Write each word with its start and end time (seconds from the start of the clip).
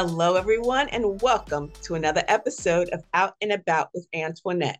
Hello, 0.00 0.36
everyone, 0.36 0.88
and 0.90 1.20
welcome 1.22 1.72
to 1.82 1.96
another 1.96 2.22
episode 2.28 2.88
of 2.90 3.02
Out 3.14 3.34
and 3.40 3.50
About 3.50 3.88
with 3.92 4.06
Antionette. 4.14 4.76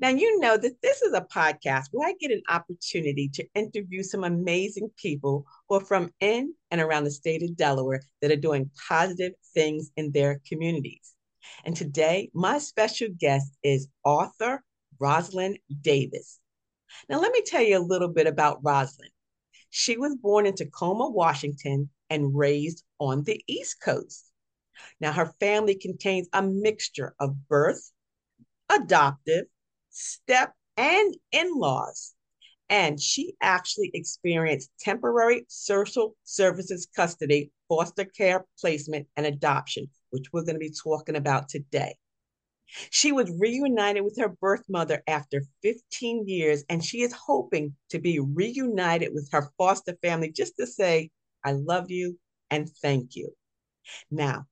Now, 0.00 0.08
you 0.08 0.40
know 0.40 0.56
that 0.56 0.82
this 0.82 1.00
is 1.00 1.14
a 1.14 1.28
podcast 1.32 1.84
where 1.92 2.08
I 2.08 2.14
get 2.18 2.32
an 2.32 2.42
opportunity 2.48 3.30
to 3.34 3.46
interview 3.54 4.02
some 4.02 4.24
amazing 4.24 4.90
people 4.96 5.46
who 5.68 5.76
are 5.76 5.84
from 5.84 6.10
in 6.18 6.54
and 6.72 6.80
around 6.80 7.04
the 7.04 7.12
state 7.12 7.44
of 7.44 7.56
Delaware 7.56 8.02
that 8.20 8.32
are 8.32 8.36
doing 8.36 8.68
positive 8.88 9.30
things 9.54 9.92
in 9.96 10.10
their 10.10 10.40
communities. 10.44 11.14
And 11.64 11.76
today, 11.76 12.28
my 12.34 12.58
special 12.58 13.10
guest 13.16 13.56
is 13.62 13.86
author 14.02 14.64
Roslyn 14.98 15.58
Davis. 15.82 16.40
Now, 17.08 17.20
let 17.20 17.30
me 17.30 17.42
tell 17.46 17.62
you 17.62 17.78
a 17.78 17.90
little 17.92 18.08
bit 18.08 18.26
about 18.26 18.58
Roslyn. 18.64 19.10
She 19.70 19.96
was 19.96 20.16
born 20.16 20.46
in 20.46 20.56
Tacoma, 20.56 21.08
Washington, 21.08 21.90
and 22.10 22.36
raised 22.36 22.82
on 22.98 23.22
the 23.22 23.40
East 23.46 23.80
Coast. 23.80 24.27
Now, 25.00 25.12
her 25.12 25.32
family 25.40 25.74
contains 25.74 26.28
a 26.32 26.42
mixture 26.42 27.14
of 27.20 27.48
birth, 27.48 27.90
adoptive, 28.70 29.46
step, 29.90 30.54
and 30.76 31.16
in 31.32 31.58
laws. 31.58 32.14
And 32.70 33.00
she 33.00 33.34
actually 33.40 33.90
experienced 33.94 34.70
temporary 34.78 35.46
social 35.48 36.14
services 36.24 36.86
custody, 36.94 37.50
foster 37.68 38.04
care 38.04 38.46
placement, 38.60 39.08
and 39.16 39.24
adoption, 39.24 39.88
which 40.10 40.26
we're 40.32 40.44
going 40.44 40.56
to 40.56 40.60
be 40.60 40.74
talking 40.82 41.16
about 41.16 41.48
today. 41.48 41.96
She 42.90 43.12
was 43.12 43.32
reunited 43.38 44.04
with 44.04 44.18
her 44.18 44.28
birth 44.28 44.64
mother 44.68 45.02
after 45.06 45.42
15 45.62 46.28
years, 46.28 46.64
and 46.68 46.84
she 46.84 47.00
is 47.00 47.12
hoping 47.14 47.74
to 47.88 47.98
be 47.98 48.18
reunited 48.20 49.14
with 49.14 49.30
her 49.32 49.50
foster 49.56 49.96
family 50.02 50.30
just 50.30 50.56
to 50.58 50.66
say, 50.66 51.10
I 51.44 51.52
love 51.52 51.90
you 51.90 52.18
and 52.50 52.68
thank 52.82 53.16
you. 53.16 53.34
Now, 54.10 54.46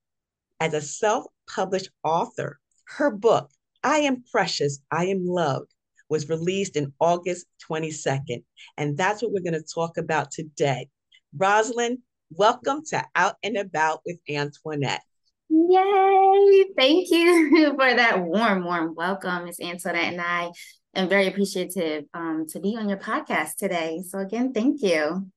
as 0.60 0.74
a 0.74 0.80
self 0.80 1.24
published 1.48 1.90
author, 2.02 2.58
her 2.96 3.10
book, 3.10 3.50
I 3.82 3.98
Am 3.98 4.24
Precious, 4.30 4.80
I 4.90 5.06
Am 5.06 5.26
Loved, 5.26 5.72
was 6.08 6.28
released 6.28 6.76
in 6.76 6.92
August 7.00 7.46
22nd. 7.70 8.42
And 8.76 8.96
that's 8.96 9.22
what 9.22 9.32
we're 9.32 9.48
going 9.48 9.60
to 9.60 9.74
talk 9.74 9.98
about 9.98 10.30
today. 10.30 10.88
Roslyn, 11.36 12.02
welcome 12.30 12.82
to 12.86 13.04
Out 13.14 13.34
and 13.42 13.56
About 13.56 14.00
with 14.06 14.18
Antionette. 14.28 15.00
Yay! 15.48 16.64
Thank 16.76 17.10
you 17.10 17.70
for 17.78 17.94
that 17.94 18.22
warm, 18.22 18.64
warm 18.64 18.94
welcome, 18.94 19.44
Miss 19.44 19.60
Antionette. 19.60 19.94
And 19.94 20.20
I 20.20 20.50
am 20.94 21.08
very 21.08 21.28
appreciative 21.28 22.04
um, 22.14 22.46
to 22.50 22.60
be 22.60 22.76
on 22.76 22.88
your 22.88 22.98
podcast 22.98 23.56
today. 23.58 24.02
So, 24.08 24.18
again, 24.18 24.52
thank 24.52 24.82
you. 24.82 25.30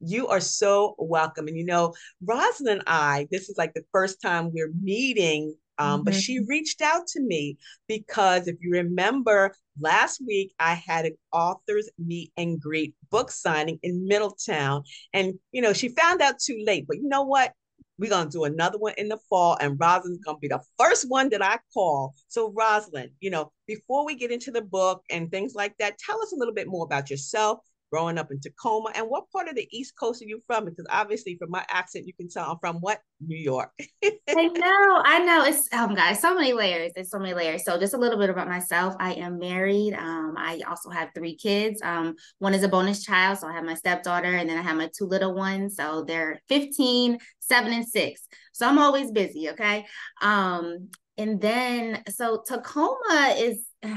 You 0.00 0.28
are 0.28 0.40
so 0.40 0.94
welcome. 0.98 1.48
And 1.48 1.56
you 1.56 1.64
know, 1.64 1.94
Roslyn 2.24 2.78
and 2.78 2.82
I, 2.86 3.28
this 3.30 3.48
is 3.48 3.58
like 3.58 3.74
the 3.74 3.84
first 3.92 4.20
time 4.20 4.52
we're 4.52 4.72
meeting 4.80 5.54
um, 5.80 6.00
mm-hmm. 6.00 6.04
But 6.04 6.14
she 6.14 6.40
reached 6.40 6.82
out 6.82 7.06
to 7.08 7.20
me 7.20 7.56
because 7.88 8.46
if 8.46 8.56
you 8.60 8.72
remember 8.72 9.54
last 9.80 10.20
week, 10.24 10.52
I 10.60 10.74
had 10.74 11.06
an 11.06 11.16
author's 11.32 11.88
meet 11.98 12.32
and 12.36 12.60
greet 12.60 12.94
book 13.10 13.30
signing 13.30 13.78
in 13.82 14.06
Middletown. 14.06 14.84
And, 15.14 15.38
you 15.52 15.62
know, 15.62 15.72
she 15.72 15.88
found 15.88 16.20
out 16.20 16.38
too 16.38 16.62
late. 16.66 16.86
But 16.86 16.98
you 16.98 17.08
know 17.08 17.22
what? 17.22 17.54
We're 17.98 18.10
going 18.10 18.26
to 18.26 18.30
do 18.30 18.44
another 18.44 18.78
one 18.78 18.94
in 18.96 19.08
the 19.08 19.18
fall, 19.28 19.58
and 19.60 19.78
Roslyn's 19.78 20.24
going 20.24 20.38
to 20.38 20.40
be 20.40 20.48
the 20.48 20.62
first 20.78 21.04
one 21.10 21.28
that 21.30 21.44
I 21.44 21.58
call. 21.74 22.14
So, 22.28 22.50
Roslyn, 22.50 23.10
you 23.20 23.28
know, 23.28 23.52
before 23.66 24.06
we 24.06 24.14
get 24.14 24.30
into 24.30 24.50
the 24.50 24.62
book 24.62 25.02
and 25.10 25.30
things 25.30 25.54
like 25.54 25.76
that, 25.78 25.98
tell 25.98 26.20
us 26.22 26.32
a 26.32 26.36
little 26.36 26.54
bit 26.54 26.66
more 26.66 26.86
about 26.86 27.10
yourself 27.10 27.58
growing 27.90 28.18
up 28.18 28.30
in 28.30 28.40
Tacoma. 28.40 28.92
And 28.94 29.06
what 29.08 29.30
part 29.30 29.48
of 29.48 29.56
the 29.56 29.68
East 29.70 29.94
Coast 29.98 30.22
are 30.22 30.26
you 30.26 30.42
from? 30.46 30.64
Because 30.64 30.86
obviously, 30.90 31.36
from 31.36 31.50
my 31.50 31.64
accent, 31.68 32.06
you 32.06 32.14
can 32.14 32.28
tell 32.28 32.50
I'm 32.50 32.58
from 32.58 32.76
what? 32.76 33.00
New 33.20 33.36
York. 33.36 33.70
I 34.04 34.46
know, 34.46 35.02
I 35.04 35.18
know. 35.24 35.44
It's 35.44 35.72
um, 35.72 35.94
guys, 35.94 36.20
so 36.20 36.34
many 36.34 36.52
layers. 36.52 36.92
There's 36.94 37.10
so 37.10 37.18
many 37.18 37.34
layers. 37.34 37.64
So, 37.64 37.78
just 37.78 37.94
a 37.94 37.98
little 37.98 38.18
bit 38.18 38.30
about 38.30 38.48
myself. 38.48 38.94
I 38.98 39.14
am 39.14 39.38
married. 39.38 39.94
Um, 39.94 40.34
I 40.36 40.60
also 40.68 40.90
have 40.90 41.10
three 41.14 41.36
kids. 41.36 41.80
Um, 41.82 42.14
one 42.38 42.54
is 42.54 42.62
a 42.62 42.68
bonus 42.68 43.04
child, 43.04 43.38
so 43.38 43.48
I 43.48 43.52
have 43.52 43.64
my 43.64 43.74
stepdaughter, 43.74 44.34
and 44.34 44.48
then 44.48 44.58
I 44.58 44.62
have 44.62 44.76
my 44.76 44.90
two 44.96 45.06
little 45.06 45.34
ones. 45.34 45.76
So 45.76 46.04
they're 46.06 46.40
15, 46.48 47.18
seven, 47.40 47.72
and 47.72 47.86
six. 47.86 48.22
So 48.52 48.68
I'm 48.68 48.78
always 48.78 49.10
busy. 49.10 49.50
Okay. 49.50 49.86
Um, 50.22 50.88
and 51.18 51.40
then 51.40 52.02
so 52.08 52.42
Tacoma 52.46 53.34
is 53.36 53.66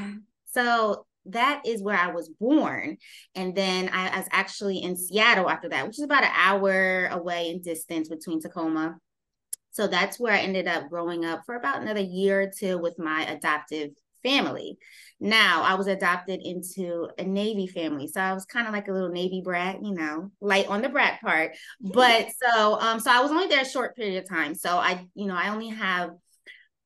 so 0.54 1.06
that 1.28 1.62
is 1.66 1.82
where 1.82 1.98
I 1.98 2.12
was 2.12 2.30
born. 2.40 2.98
And 3.36 3.56
then 3.56 3.90
I, 3.90 4.18
was 4.18 4.28
actually 4.32 4.80
in 4.80 4.98
Seattle 4.98 5.50
after 5.50 5.70
that, 5.70 5.88
which 5.88 5.98
is 5.98 6.04
about 6.04 6.24
an 6.24 6.32
hour 6.36 7.08
away 7.08 7.50
in 7.50 7.62
distance 7.62 8.10
between 8.10 8.42
Tacoma. 8.42 8.98
So 9.72 9.88
that's 9.88 10.20
where 10.20 10.34
I 10.34 10.40
ended 10.40 10.68
up 10.68 10.90
growing 10.90 11.26
up 11.26 11.42
for 11.46 11.56
about 11.56 11.82
another 11.82 12.02
year 12.02 12.42
or 12.42 12.52
two 12.56 12.78
with 12.78 13.00
my 13.00 13.26
adoptive 13.26 13.92
family. 14.24 14.78
Now 15.20 15.64
I 15.64 15.76
was 15.76 15.88
adopted 15.88 16.42
into 16.44 17.10
a 17.18 17.24
Navy 17.24 17.68
family. 17.68 18.08
So 18.08 18.22
I 18.22 18.34
was 18.34 18.46
kind 18.46 18.68
of 18.68 18.74
like 18.74 18.88
a 18.88 18.92
little 18.92 19.10
Navy 19.10 19.42
brat, 19.44 19.84
you 19.84 19.94
know, 19.94 20.32
light 20.42 20.68
on 20.68 20.82
the 20.82 20.90
brat 20.90 21.22
part. 21.22 21.56
But 21.82 22.28
so 22.42 22.80
um 22.80 23.00
so 23.00 23.12
I 23.12 23.22
was 23.22 23.32
only 23.32 23.48
there 23.48 23.62
a 23.62 23.66
short 23.66 23.96
period 23.96 24.24
of 24.24 24.30
time. 24.30 24.56
So 24.56 24.78
I, 24.78 25.08
you 25.14 25.28
know, 25.28 25.36
I 25.36 25.50
only 25.50 25.70
have 25.70 26.12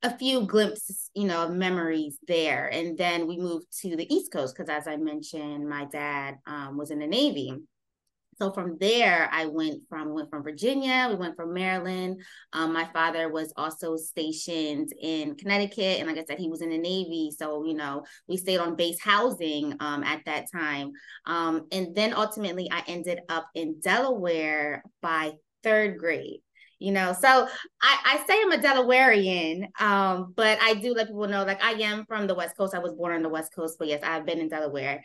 a 0.08 0.18
few 0.18 0.46
glimpses, 0.46 1.12
you 1.14 1.26
know, 1.26 1.44
of 1.44 1.52
memories 1.52 2.18
there. 2.28 2.68
And 2.68 2.98
then 2.98 3.28
we 3.28 3.38
moved 3.38 3.68
to 3.82 3.96
the 3.96 4.14
East 4.14 4.32
Coast 4.32 4.56
because, 4.56 4.70
as 4.70 4.88
I 4.88 4.96
mentioned, 4.96 5.68
my 5.68 5.86
dad 5.86 6.36
um, 6.48 6.78
was 6.78 6.92
in 6.92 7.00
the 7.00 7.08
Navy. 7.08 7.54
So 8.40 8.52
from 8.52 8.78
there, 8.80 9.30
I 9.34 9.48
went 9.48 9.82
from 9.90 10.14
went 10.14 10.30
from 10.30 10.44
Virginia. 10.44 11.08
We 11.10 11.16
went 11.16 11.36
from 11.36 11.54
Maryland. 11.54 12.22
Um, 12.54 12.72
my 12.72 12.86
father 12.94 13.30
was 13.30 13.52
also 13.58 13.98
stationed 13.98 14.90
in 15.02 15.36
Connecticut, 15.36 16.00
and 16.00 16.08
like 16.08 16.20
I 16.20 16.24
said, 16.24 16.38
he 16.38 16.48
was 16.48 16.62
in 16.62 16.70
the 16.70 16.78
Navy. 16.78 17.32
So 17.36 17.66
you 17.66 17.74
know, 17.74 18.04
we 18.28 18.38
stayed 18.38 18.60
on 18.60 18.76
base 18.76 19.02
housing 19.02 19.74
um, 19.80 20.04
at 20.04 20.24
that 20.26 20.46
time. 20.52 20.92
Um, 21.26 21.68
and 21.72 21.96
then 21.96 22.14
ultimately, 22.14 22.70
I 22.72 22.84
ended 22.88 23.22
up 23.28 23.48
in 23.56 23.80
Delaware 23.82 24.84
by 25.02 25.32
third 25.64 25.98
grade 25.98 26.42
you 26.80 26.92
know? 26.92 27.14
So 27.14 27.48
i 27.82 27.98
i 28.06 28.24
say 28.28 28.42
i'm 28.42 28.52
a 28.52 28.58
delawarean 28.58 29.68
um 29.82 30.34
but 30.36 30.58
i 30.62 30.74
do 30.76 30.94
let 30.94 31.08
people 31.08 31.28
know 31.28 31.44
like 31.44 31.64
i 31.64 31.72
am 31.72 32.06
from 32.06 32.28
the 32.28 32.36
west 32.36 32.58
coast. 32.58 32.74
I 32.74 32.80
was 32.80 32.94
born 32.94 33.16
on 33.16 33.22
the 33.22 33.30
west 33.30 33.54
coast 33.56 33.78
but 33.80 33.88
yes 33.88 34.02
i've 34.04 34.26
been 34.26 34.40
in 34.40 34.50
delaware 34.50 35.04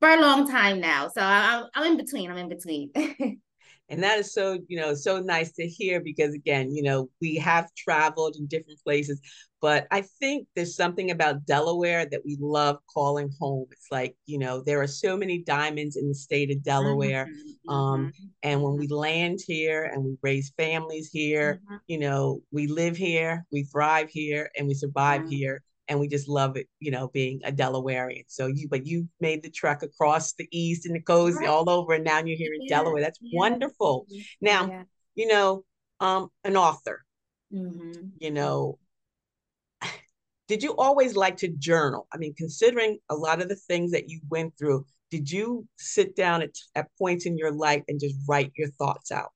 for 0.00 0.08
a 0.08 0.20
long 0.20 0.48
time 0.48 0.80
now. 0.80 1.08
So 1.08 1.20
i'm, 1.20 1.66
I'm 1.74 1.92
in 1.92 1.96
between 1.96 2.30
i'm 2.30 2.38
in 2.38 2.48
between 2.48 2.90
and 3.90 4.02
that 4.02 4.18
is 4.18 4.32
so 4.32 4.58
you 4.68 4.80
know 4.80 4.94
so 4.94 5.20
nice 5.20 5.52
to 5.52 5.66
hear 5.66 6.00
because 6.00 6.32
again 6.32 6.74
you 6.74 6.82
know 6.82 7.10
we 7.20 7.34
have 7.34 7.68
traveled 7.74 8.36
in 8.36 8.46
different 8.46 8.78
places 8.82 9.20
but 9.60 9.86
i 9.90 10.00
think 10.00 10.46
there's 10.54 10.76
something 10.76 11.10
about 11.10 11.44
delaware 11.44 12.06
that 12.06 12.22
we 12.24 12.36
love 12.40 12.78
calling 12.92 13.30
home 13.38 13.66
it's 13.70 13.88
like 13.90 14.16
you 14.26 14.38
know 14.38 14.62
there 14.62 14.80
are 14.80 14.86
so 14.86 15.16
many 15.16 15.38
diamonds 15.38 15.96
in 15.96 16.08
the 16.08 16.14
state 16.14 16.50
of 16.50 16.62
delaware 16.62 17.26
mm-hmm. 17.26 17.70
um, 17.70 18.06
mm-hmm. 18.06 18.26
and 18.44 18.62
when 18.62 18.76
we 18.76 18.86
land 18.86 19.40
here 19.46 19.90
and 19.92 20.04
we 20.04 20.16
raise 20.22 20.52
families 20.56 21.10
here 21.12 21.60
mm-hmm. 21.64 21.76
you 21.88 21.98
know 21.98 22.40
we 22.52 22.66
live 22.66 22.96
here 22.96 23.44
we 23.52 23.64
thrive 23.64 24.08
here 24.08 24.50
and 24.56 24.66
we 24.66 24.74
survive 24.74 25.22
mm-hmm. 25.22 25.30
here 25.30 25.62
and 25.90 25.98
we 25.98 26.06
just 26.06 26.28
love 26.28 26.56
it, 26.56 26.68
you 26.78 26.92
know, 26.92 27.08
being 27.08 27.40
a 27.44 27.50
Delawarean. 27.50 28.24
So 28.28 28.46
you, 28.46 28.68
but 28.68 28.86
you 28.86 29.08
made 29.20 29.42
the 29.42 29.50
trek 29.50 29.82
across 29.82 30.32
the 30.34 30.48
east 30.52 30.86
and 30.86 30.94
the 30.94 31.02
coast 31.02 31.38
right. 31.38 31.48
all 31.48 31.68
over, 31.68 31.92
and 31.94 32.04
now 32.04 32.18
you're 32.18 32.38
here 32.38 32.54
in 32.54 32.62
yeah. 32.62 32.76
Delaware. 32.76 33.02
That's 33.02 33.18
yeah. 33.20 33.36
wonderful. 33.36 34.06
Now, 34.40 34.68
yeah. 34.68 34.82
you 35.16 35.26
know, 35.26 35.64
um, 35.98 36.28
an 36.44 36.56
author. 36.56 37.04
Mm-hmm. 37.52 38.02
You 38.20 38.30
know, 38.30 38.78
did 40.48 40.62
you 40.62 40.76
always 40.76 41.16
like 41.16 41.36
to 41.38 41.48
journal? 41.48 42.06
I 42.12 42.18
mean, 42.18 42.34
considering 42.38 43.00
a 43.10 43.16
lot 43.16 43.42
of 43.42 43.48
the 43.48 43.56
things 43.56 43.90
that 43.90 44.08
you 44.08 44.20
went 44.30 44.56
through, 44.56 44.86
did 45.10 45.28
you 45.28 45.66
sit 45.76 46.14
down 46.14 46.40
at, 46.42 46.54
at 46.76 46.86
points 46.98 47.26
in 47.26 47.36
your 47.36 47.50
life 47.50 47.82
and 47.88 47.98
just 47.98 48.14
write 48.28 48.52
your 48.56 48.68
thoughts 48.70 49.10
out? 49.10 49.30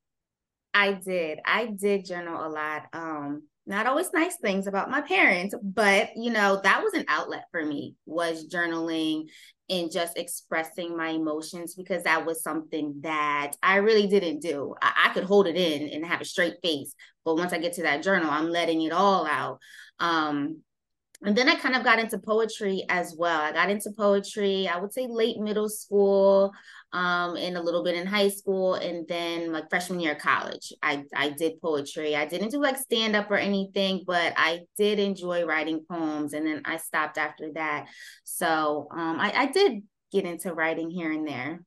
I 0.72 0.92
did. 0.92 1.40
I 1.44 1.66
did 1.66 2.04
journal 2.04 2.46
a 2.46 2.48
lot. 2.48 2.86
Um, 2.92 3.42
not 3.66 3.86
always 3.86 4.12
nice 4.12 4.36
things 4.36 4.66
about 4.66 4.90
my 4.90 5.00
parents 5.00 5.54
but 5.62 6.10
you 6.16 6.30
know 6.30 6.60
that 6.62 6.82
was 6.82 6.94
an 6.94 7.04
outlet 7.08 7.44
for 7.50 7.64
me 7.64 7.94
was 8.06 8.48
journaling 8.48 9.24
and 9.70 9.90
just 9.90 10.18
expressing 10.18 10.96
my 10.96 11.08
emotions 11.08 11.74
because 11.74 12.02
that 12.02 12.26
was 12.26 12.42
something 12.42 12.94
that 13.00 13.52
i 13.62 13.76
really 13.76 14.06
didn't 14.06 14.40
do. 14.40 14.74
I, 14.82 15.06
I, 15.06 15.14
could 15.14 15.24
hold 15.24 15.46
it 15.46 15.56
in 15.56 15.88
and 15.88 16.04
have 16.04 16.20
a 16.20 16.26
straight 16.26 16.56
face 16.62 16.94
but 17.24 17.36
once 17.36 17.52
i 17.52 17.58
get 17.58 17.74
to 17.74 17.82
that 17.82 18.02
journal 18.02 18.30
i'm 18.30 18.50
letting 18.50 18.82
it 18.82 18.92
all 18.92 19.26
out. 19.26 19.58
Um 20.00 20.60
and 21.24 21.36
then 21.36 21.48
i 21.48 21.54
kind 21.54 21.74
of 21.74 21.84
got 21.84 21.98
into 21.98 22.18
poetry 22.18 22.84
as 22.88 23.14
well 23.18 23.40
i 23.40 23.52
got 23.52 23.70
into 23.70 23.90
poetry 23.96 24.68
i 24.68 24.78
would 24.78 24.92
say 24.92 25.06
late 25.08 25.38
middle 25.38 25.68
school 25.68 26.52
um, 26.94 27.36
and 27.36 27.56
a 27.56 27.60
little 27.60 27.82
bit 27.82 27.96
in 27.96 28.06
high 28.06 28.28
school, 28.28 28.74
and 28.74 29.06
then 29.08 29.52
like 29.52 29.68
freshman 29.68 29.98
year 29.98 30.12
of 30.12 30.18
college, 30.18 30.72
I 30.80 31.02
I 31.14 31.30
did 31.30 31.60
poetry. 31.60 32.14
I 32.14 32.24
didn't 32.24 32.50
do 32.50 32.62
like 32.62 32.78
stand 32.78 33.16
up 33.16 33.28
or 33.32 33.36
anything, 33.36 34.04
but 34.06 34.32
I 34.36 34.60
did 34.78 35.00
enjoy 35.00 35.44
writing 35.44 35.84
poems, 35.90 36.34
and 36.34 36.46
then 36.46 36.62
I 36.64 36.76
stopped 36.76 37.18
after 37.18 37.50
that. 37.54 37.88
So 38.22 38.86
um, 38.92 39.18
I, 39.18 39.32
I 39.34 39.46
did 39.46 39.82
get 40.12 40.24
into 40.24 40.54
writing 40.54 40.88
here 40.88 41.10
and 41.10 41.26
there. 41.26 41.64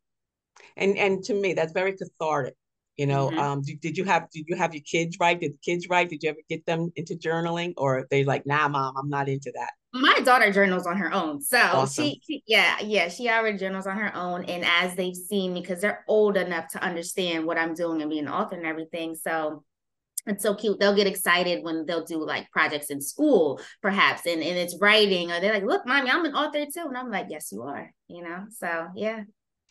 And 0.78 0.98
and 0.98 1.22
to 1.26 1.34
me, 1.34 1.54
that's 1.54 1.74
very 1.74 1.98
cathartic. 1.98 2.56
You 2.98 3.06
know, 3.06 3.30
mm-hmm. 3.30 3.40
um, 3.40 3.62
did, 3.62 3.80
did 3.80 3.98
you 3.98 4.04
have 4.06 4.30
did 4.32 4.46
you 4.48 4.56
have 4.56 4.74
your 4.74 4.84
kids 4.84 5.18
write? 5.20 5.40
Did 5.40 5.54
the 5.54 5.60
kids 5.64 5.88
write? 5.88 6.10
Did 6.10 6.24
you 6.24 6.30
ever 6.30 6.40
get 6.50 6.66
them 6.66 6.92
into 6.96 7.14
journaling, 7.16 7.74
or 7.78 8.08
they 8.10 8.24
like, 8.24 8.46
nah, 8.46 8.68
mom, 8.68 8.96
I'm 8.98 9.10
not 9.10 9.30
into 9.30 9.52
that? 9.56 9.72
My 9.94 10.20
daughter 10.24 10.52
journals 10.52 10.86
on 10.88 10.98
her 10.98 11.14
own, 11.14 11.42
so 11.42 11.60
awesome. 11.60 12.06
she, 12.06 12.22
she, 12.26 12.44
yeah, 12.48 12.78
yeah, 12.82 13.08
she 13.08 13.30
already 13.30 13.58
journals 13.58 13.88
on 13.88 13.98
her 13.98 14.16
own, 14.16 14.46
and 14.46 14.66
as 14.66 14.96
they've 14.96 15.16
seen 15.16 15.54
me, 15.54 15.62
because 15.62 15.80
they're 15.80 16.04
old 16.08 16.38
enough 16.38 16.70
to 16.72 16.84
understand 16.84 17.46
what 17.46 17.58
I'm 17.58 17.74
doing 17.74 18.02
and 18.02 18.10
being 18.10 18.26
an 18.26 18.34
author 18.34 18.56
and 18.56 18.66
everything, 18.66 19.16
so 19.16 19.64
it's 20.26 20.44
so 20.44 20.56
cute. 20.56 20.80
They'll 20.80 20.96
get 20.96 21.08
excited 21.08 21.64
when 21.64 21.86
they'll 21.86 22.04
do 22.04 22.24
like 22.24 22.52
projects 22.52 22.90
in 22.90 23.00
school, 23.00 23.62
perhaps, 23.82 24.26
and, 24.26 24.44
and 24.44 24.58
it's 24.58 24.78
writing, 24.82 25.32
or 25.32 25.40
they're 25.40 25.54
like, 25.54 25.64
look, 25.64 25.86
mommy, 25.86 26.10
I'm 26.10 26.26
an 26.26 26.36
author 26.36 26.66
too. 26.66 26.86
And 26.88 26.98
I'm 26.98 27.10
like, 27.10 27.28
yes, 27.30 27.52
you 27.52 27.64
are, 27.64 27.94
you 28.08 28.24
know? 28.24 28.46
So 28.50 28.88
yeah. 28.96 29.22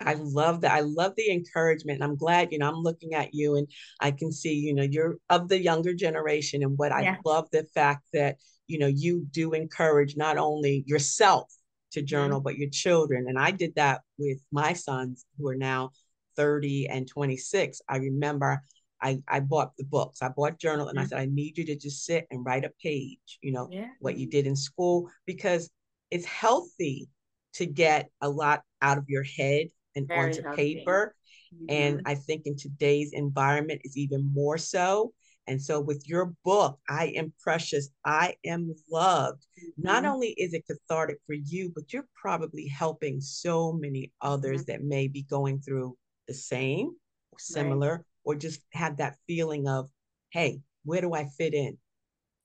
I 0.00 0.14
love 0.14 0.60
that. 0.60 0.72
I 0.72 0.80
love 0.80 1.14
the 1.16 1.30
encouragement. 1.30 2.02
I'm 2.02 2.16
glad, 2.16 2.52
you 2.52 2.58
know, 2.58 2.68
I'm 2.68 2.82
looking 2.82 3.14
at 3.14 3.32
you 3.32 3.56
and 3.56 3.66
I 4.00 4.10
can 4.10 4.30
see, 4.30 4.54
you 4.54 4.74
know, 4.74 4.82
you're 4.82 5.16
of 5.30 5.48
the 5.48 5.60
younger 5.60 5.94
generation. 5.94 6.62
And 6.62 6.76
what 6.76 6.90
yeah. 6.90 7.12
I 7.12 7.18
love 7.24 7.48
the 7.50 7.64
fact 7.74 8.02
that, 8.12 8.36
you 8.66 8.78
know, 8.78 8.86
you 8.86 9.26
do 9.30 9.52
encourage 9.52 10.16
not 10.16 10.36
only 10.36 10.84
yourself 10.86 11.52
to 11.92 12.02
journal, 12.02 12.38
mm-hmm. 12.38 12.44
but 12.44 12.58
your 12.58 12.68
children. 12.68 13.26
And 13.28 13.38
I 13.38 13.50
did 13.50 13.74
that 13.76 14.02
with 14.18 14.38
my 14.52 14.74
sons 14.74 15.24
who 15.38 15.48
are 15.48 15.56
now 15.56 15.92
30 16.36 16.88
and 16.88 17.08
26. 17.08 17.80
I 17.88 17.96
remember 17.96 18.62
I, 19.00 19.22
I 19.28 19.40
bought 19.40 19.76
the 19.76 19.84
books. 19.84 20.20
I 20.20 20.28
bought 20.28 20.58
journal 20.58 20.88
and 20.88 20.98
I 20.98 21.02
mm-hmm. 21.02 21.10
said, 21.10 21.20
I 21.20 21.26
need 21.26 21.56
you 21.56 21.64
to 21.66 21.76
just 21.76 22.04
sit 22.04 22.26
and 22.30 22.44
write 22.44 22.64
a 22.64 22.72
page, 22.82 23.38
you 23.40 23.52
know, 23.52 23.68
yeah. 23.70 23.88
what 24.00 24.18
you 24.18 24.26
did 24.26 24.46
in 24.46 24.56
school, 24.56 25.08
because 25.26 25.70
it's 26.10 26.26
healthy 26.26 27.08
to 27.54 27.66
get 27.66 28.10
a 28.20 28.28
lot 28.28 28.62
out 28.82 28.98
of 28.98 29.08
your 29.08 29.22
head 29.22 29.68
and 29.96 30.06
Very 30.06 30.26
onto 30.26 30.42
healthy. 30.42 30.76
paper. 30.76 31.14
Mm-hmm. 31.54 31.64
And 31.68 32.02
I 32.06 32.14
think 32.14 32.42
in 32.46 32.56
today's 32.56 33.10
environment 33.12 33.80
is 33.84 33.96
even 33.96 34.30
more 34.32 34.58
so. 34.58 35.12
And 35.48 35.62
so 35.62 35.80
with 35.80 36.08
your 36.08 36.32
book, 36.44 36.78
I 36.88 37.12
am 37.16 37.32
precious, 37.40 37.88
I 38.04 38.34
am 38.44 38.74
loved. 38.90 39.46
Mm-hmm. 39.58 39.82
Not 39.82 40.04
only 40.04 40.28
is 40.30 40.54
it 40.54 40.64
cathartic 40.66 41.18
for 41.26 41.34
you, 41.34 41.70
but 41.74 41.92
you're 41.92 42.08
probably 42.20 42.66
helping 42.66 43.20
so 43.20 43.72
many 43.72 44.12
others 44.20 44.62
mm-hmm. 44.62 44.72
that 44.72 44.84
may 44.84 45.08
be 45.08 45.22
going 45.22 45.60
through 45.60 45.96
the 46.26 46.34
same 46.34 46.88
or 47.30 47.38
similar 47.38 47.92
right. 47.92 48.04
or 48.24 48.34
just 48.34 48.60
have 48.72 48.96
that 48.96 49.16
feeling 49.26 49.68
of, 49.68 49.88
hey, 50.30 50.60
where 50.84 51.00
do 51.00 51.14
I 51.14 51.26
fit 51.26 51.54
in? 51.54 51.78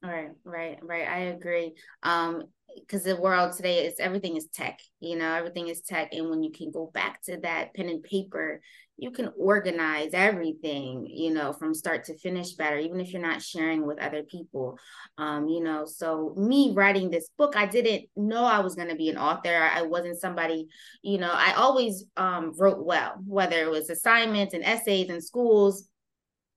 Right, 0.03 0.31
right, 0.43 0.79
right. 0.81 1.07
I 1.07 1.17
agree. 1.25 1.73
Um, 2.01 2.43
because 2.75 3.03
the 3.03 3.15
world 3.15 3.53
today 3.53 3.85
is 3.85 3.95
everything 3.99 4.37
is 4.37 4.47
tech 4.47 4.79
you 4.99 5.17
know 5.17 5.33
everything 5.33 5.67
is 5.67 5.81
tech. 5.81 6.13
And 6.13 6.29
when 6.29 6.43
you 6.43 6.51
can 6.51 6.71
go 6.71 6.91
back 6.93 7.21
to 7.23 7.37
that 7.41 7.73
pen 7.73 7.89
and 7.89 8.03
paper 8.03 8.61
you 8.97 9.09
can 9.09 9.31
organize 9.37 10.11
everything 10.13 11.07
you 11.07 11.33
know 11.33 11.53
from 11.53 11.73
start 11.73 12.03
to 12.05 12.17
finish 12.17 12.51
better 12.53 12.77
even 12.77 12.99
if 12.99 13.11
you're 13.11 13.21
not 13.21 13.41
sharing 13.41 13.85
with 13.85 13.99
other 13.99 14.23
people. 14.23 14.77
Um 15.17 15.47
you 15.47 15.63
know 15.63 15.85
so 15.85 16.33
me 16.37 16.73
writing 16.75 17.09
this 17.09 17.29
book 17.37 17.55
i 17.55 17.65
didn't 17.65 18.05
know 18.15 18.43
i 18.43 18.59
was 18.59 18.75
going 18.75 18.89
to 18.89 18.95
be 18.95 19.09
an 19.09 19.17
author. 19.17 19.55
I 19.55 19.81
wasn't 19.83 20.19
somebody 20.19 20.67
you 21.01 21.17
know 21.17 21.31
i 21.31 21.53
always 21.53 22.05
um 22.17 22.53
wrote 22.57 22.85
well 22.85 23.15
whether 23.25 23.61
it 23.63 23.69
was 23.69 23.89
assignments 23.89 24.53
and 24.53 24.63
essays 24.63 25.09
in 25.09 25.21
schools 25.21 25.87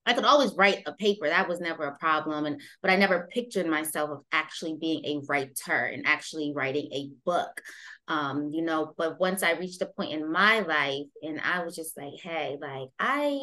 I 0.06 0.12
could 0.12 0.24
always 0.24 0.54
write 0.54 0.82
a 0.86 0.92
paper. 0.92 1.28
That 1.28 1.48
was 1.48 1.60
never 1.60 1.84
a 1.84 1.98
problem. 1.98 2.46
And 2.46 2.60
but 2.82 2.90
I 2.90 2.96
never 2.96 3.28
pictured 3.32 3.66
myself 3.66 4.10
of 4.10 4.20
actually 4.32 4.76
being 4.80 5.04
a 5.04 5.22
writer 5.26 5.84
and 5.84 6.06
actually 6.06 6.52
writing 6.54 6.88
a 6.92 7.10
book. 7.24 7.60
Um, 8.06 8.50
you 8.52 8.62
know, 8.62 8.92
but 8.98 9.18
once 9.18 9.42
I 9.42 9.52
reached 9.52 9.80
a 9.82 9.86
point 9.86 10.12
in 10.12 10.30
my 10.30 10.60
life 10.60 11.06
and 11.22 11.40
I 11.40 11.64
was 11.64 11.74
just 11.74 11.96
like, 11.96 12.14
hey, 12.22 12.58
like 12.60 12.88
I 12.98 13.38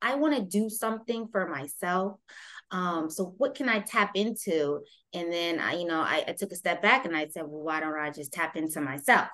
I 0.00 0.16
want 0.16 0.36
to 0.36 0.42
do 0.42 0.68
something 0.68 1.28
for 1.32 1.48
myself. 1.48 2.18
Um, 2.70 3.08
so 3.08 3.34
what 3.38 3.54
can 3.54 3.68
I 3.68 3.80
tap 3.80 4.12
into? 4.14 4.80
And 5.12 5.32
then 5.32 5.60
I, 5.60 5.74
you 5.76 5.86
know, 5.86 6.00
I, 6.00 6.24
I 6.28 6.32
took 6.32 6.52
a 6.52 6.56
step 6.56 6.82
back 6.82 7.06
and 7.06 7.16
I 7.16 7.28
said, 7.28 7.44
well, 7.46 7.62
why 7.62 7.80
don't 7.80 7.98
I 7.98 8.10
just 8.10 8.32
tap 8.32 8.56
into 8.56 8.80
myself? 8.80 9.28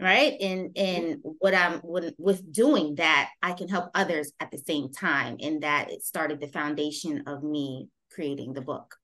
Right? 0.00 0.34
And 0.40 0.76
and 0.76 1.18
what 1.22 1.54
i'm 1.54 1.78
when, 1.80 2.12
with 2.18 2.52
doing 2.52 2.94
that 2.96 3.30
i 3.42 3.52
can 3.52 3.68
help 3.68 3.90
others 3.94 4.32
at 4.40 4.50
the 4.50 4.58
same 4.58 4.90
time 4.92 5.36
and 5.40 5.62
that 5.62 5.90
it 5.90 6.02
started 6.02 6.40
the 6.40 6.48
foundation 6.48 7.24
of 7.26 7.42
me 7.42 7.88
creating 8.10 8.52
the 8.52 8.60
book. 8.60 8.96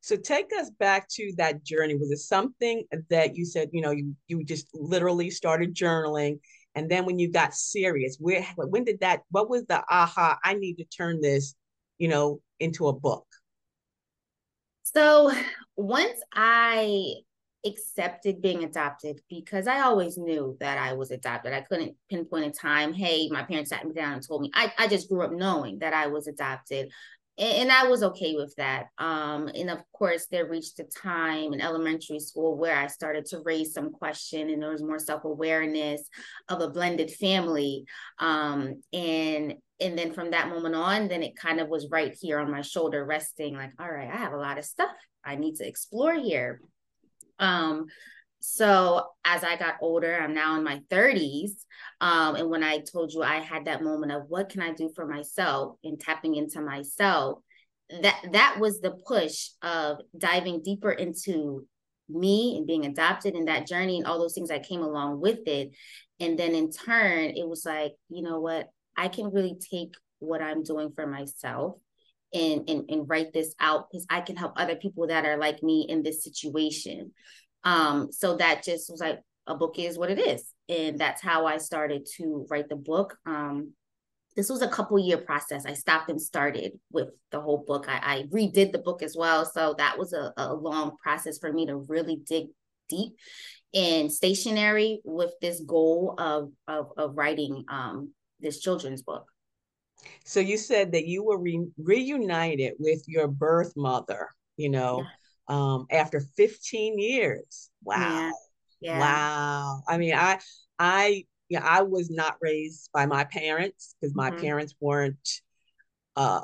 So 0.00 0.16
take 0.16 0.50
us 0.58 0.70
back 0.70 1.08
to 1.12 1.32
that 1.38 1.64
journey. 1.64 1.96
Was 1.96 2.10
it 2.10 2.18
something 2.18 2.84
that 3.10 3.36
you 3.36 3.44
said 3.44 3.70
you 3.72 3.80
know 3.80 3.90
you 3.90 4.14
you 4.26 4.44
just 4.44 4.68
literally 4.74 5.30
started 5.30 5.74
journaling 5.74 6.40
and 6.74 6.90
then 6.90 7.04
when 7.04 7.18
you 7.18 7.30
got 7.30 7.54
serious 7.54 8.16
where 8.20 8.42
when 8.56 8.84
did 8.84 9.00
that 9.00 9.20
what 9.30 9.48
was 9.48 9.64
the 9.64 9.82
aha 9.90 10.38
i 10.44 10.54
need 10.54 10.74
to 10.74 10.84
turn 10.84 11.20
this 11.20 11.54
you 11.98 12.08
know 12.08 12.40
into 12.60 12.88
a 12.88 12.92
book? 12.92 13.26
So 14.82 15.32
once 15.76 16.20
i 16.32 17.14
accepted 17.66 18.40
being 18.40 18.64
adopted 18.64 19.20
because 19.28 19.66
I 19.66 19.80
always 19.80 20.16
knew 20.16 20.56
that 20.60 20.78
I 20.78 20.92
was 20.92 21.10
adopted. 21.10 21.52
I 21.52 21.62
couldn't 21.62 21.96
pinpoint 22.08 22.46
a 22.46 22.50
time, 22.50 22.92
hey, 22.92 23.28
my 23.30 23.42
parents 23.42 23.70
sat 23.70 23.84
me 23.84 23.92
down 23.92 24.14
and 24.14 24.26
told 24.26 24.42
me. 24.42 24.50
I, 24.54 24.72
I 24.78 24.86
just 24.86 25.08
grew 25.08 25.22
up 25.22 25.32
knowing 25.32 25.80
that 25.80 25.92
I 25.92 26.06
was 26.06 26.26
adopted. 26.26 26.90
And, 27.36 27.70
I 27.70 27.86
was 27.86 28.02
okay 28.02 28.34
with 28.34 28.52
that. 28.56 28.86
Um, 28.98 29.48
and 29.54 29.70
of 29.70 29.78
course, 29.92 30.26
there 30.26 30.48
reached 30.48 30.80
a 30.80 30.84
time 30.84 31.52
in 31.52 31.60
elementary 31.60 32.18
school 32.18 32.56
where 32.56 32.76
I 32.76 32.88
started 32.88 33.26
to 33.26 33.42
raise 33.44 33.72
some 33.72 33.92
question 33.92 34.50
and 34.50 34.60
there 34.60 34.70
was 34.70 34.82
more 34.82 34.98
self-awareness 34.98 36.02
of 36.48 36.60
a 36.60 36.68
blended 36.68 37.12
family. 37.12 37.84
Um, 38.18 38.82
and 38.92 39.54
and 39.80 39.96
then 39.96 40.12
from 40.12 40.32
that 40.32 40.48
moment 40.48 40.74
on, 40.74 41.06
then 41.06 41.22
it 41.22 41.36
kind 41.36 41.60
of 41.60 41.68
was 41.68 41.86
right 41.88 42.12
here 42.20 42.40
on 42.40 42.50
my 42.50 42.62
shoulder, 42.62 43.04
resting 43.04 43.54
like, 43.54 43.70
all 43.78 43.88
right, 43.88 44.10
I 44.12 44.16
have 44.16 44.32
a 44.32 44.36
lot 44.36 44.58
of 44.58 44.64
stuff 44.64 44.90
I 45.24 45.36
need 45.36 45.54
to 45.56 45.68
explore 45.68 46.14
here 46.14 46.60
um, 47.38 47.86
so 48.40 49.04
as 49.24 49.42
I 49.42 49.56
got 49.56 49.76
older, 49.80 50.18
I'm 50.18 50.34
now 50.34 50.56
in 50.56 50.64
my 50.64 50.80
30s. 50.90 51.50
Um, 52.00 52.36
and 52.36 52.48
when 52.48 52.62
I 52.62 52.78
told 52.78 53.12
you 53.12 53.22
I 53.22 53.36
had 53.36 53.64
that 53.64 53.82
moment 53.82 54.12
of 54.12 54.24
what 54.28 54.48
can 54.48 54.62
I 54.62 54.72
do 54.72 54.90
for 54.94 55.06
myself 55.06 55.76
and 55.82 55.98
tapping 55.98 56.36
into 56.36 56.60
myself, 56.60 57.40
that 58.02 58.20
that 58.32 58.58
was 58.60 58.80
the 58.80 58.92
push 59.06 59.48
of 59.62 59.98
diving 60.16 60.62
deeper 60.62 60.92
into 60.92 61.66
me 62.08 62.56
and 62.56 62.66
being 62.66 62.86
adopted 62.86 63.34
in 63.34 63.46
that 63.46 63.66
journey 63.66 63.98
and 63.98 64.06
all 64.06 64.18
those 64.18 64.34
things 64.34 64.50
that 64.50 64.68
came 64.68 64.82
along 64.82 65.20
with 65.20 65.40
it. 65.46 65.72
And 66.20 66.38
then 66.38 66.54
in 66.54 66.70
turn, 66.70 67.30
it 67.36 67.46
was 67.46 67.64
like, 67.64 67.92
you 68.08 68.22
know 68.22 68.40
what, 68.40 68.68
I 68.96 69.08
can 69.08 69.30
really 69.30 69.56
take 69.70 69.94
what 70.20 70.42
I'm 70.42 70.62
doing 70.62 70.92
for 70.94 71.06
myself 71.06 71.76
and, 72.32 72.68
and, 72.68 72.84
and 72.88 73.08
write 73.08 73.32
this 73.32 73.54
out 73.60 73.88
because 73.90 74.06
I 74.10 74.20
can 74.20 74.36
help 74.36 74.52
other 74.56 74.76
people 74.76 75.06
that 75.06 75.24
are 75.24 75.38
like 75.38 75.62
me 75.62 75.86
in 75.88 76.02
this 76.02 76.22
situation. 76.22 77.12
Um, 77.64 78.12
so 78.12 78.36
that 78.36 78.64
just 78.64 78.90
was 78.90 79.00
like 79.00 79.20
a 79.46 79.54
book 79.54 79.78
is 79.78 79.98
what 79.98 80.10
it 80.10 80.18
is. 80.18 80.52
And 80.68 80.98
that's 80.98 81.22
how 81.22 81.46
I 81.46 81.58
started 81.58 82.06
to 82.16 82.46
write 82.50 82.68
the 82.68 82.76
book. 82.76 83.16
Um, 83.26 83.72
this 84.36 84.50
was 84.50 84.62
a 84.62 84.68
couple 84.68 84.98
year 84.98 85.18
process. 85.18 85.64
I 85.66 85.72
stopped 85.72 86.10
and 86.10 86.20
started 86.20 86.72
with 86.92 87.08
the 87.32 87.40
whole 87.40 87.64
book. 87.66 87.86
I, 87.88 88.00
I 88.02 88.22
redid 88.24 88.72
the 88.72 88.78
book 88.78 89.02
as 89.02 89.16
well. 89.16 89.44
So 89.44 89.74
that 89.78 89.98
was 89.98 90.12
a, 90.12 90.32
a 90.36 90.54
long 90.54 90.96
process 91.02 91.38
for 91.38 91.52
me 91.52 91.66
to 91.66 91.76
really 91.76 92.20
dig 92.24 92.48
deep 92.88 93.14
in 93.72 94.10
stationary 94.10 95.00
with 95.04 95.32
this 95.40 95.60
goal 95.60 96.14
of, 96.18 96.52
of, 96.68 96.92
of 96.96 97.16
writing 97.16 97.64
um, 97.68 98.12
this 98.40 98.60
children's 98.60 99.02
book. 99.02 99.26
So 100.24 100.40
you 100.40 100.56
said 100.56 100.92
that 100.92 101.06
you 101.06 101.24
were 101.24 101.38
re- 101.38 101.70
reunited 101.78 102.74
with 102.78 103.02
your 103.06 103.28
birth 103.28 103.72
mother, 103.76 104.28
you 104.56 104.68
know, 104.68 105.04
yeah. 105.48 105.56
um, 105.56 105.86
after 105.90 106.20
15 106.20 106.98
years. 106.98 107.70
Wow. 107.82 107.98
Yeah. 107.98 108.32
yeah. 108.80 108.98
Wow. 108.98 109.82
I 109.88 109.98
mean, 109.98 110.14
I, 110.14 110.38
I, 110.78 111.24
yeah, 111.48 111.64
I 111.64 111.82
was 111.82 112.10
not 112.10 112.36
raised 112.40 112.90
by 112.92 113.06
my 113.06 113.24
parents 113.24 113.96
because 114.00 114.14
my 114.14 114.30
mm-hmm. 114.30 114.40
parents 114.40 114.74
weren't 114.80 115.28
uh, 116.16 116.42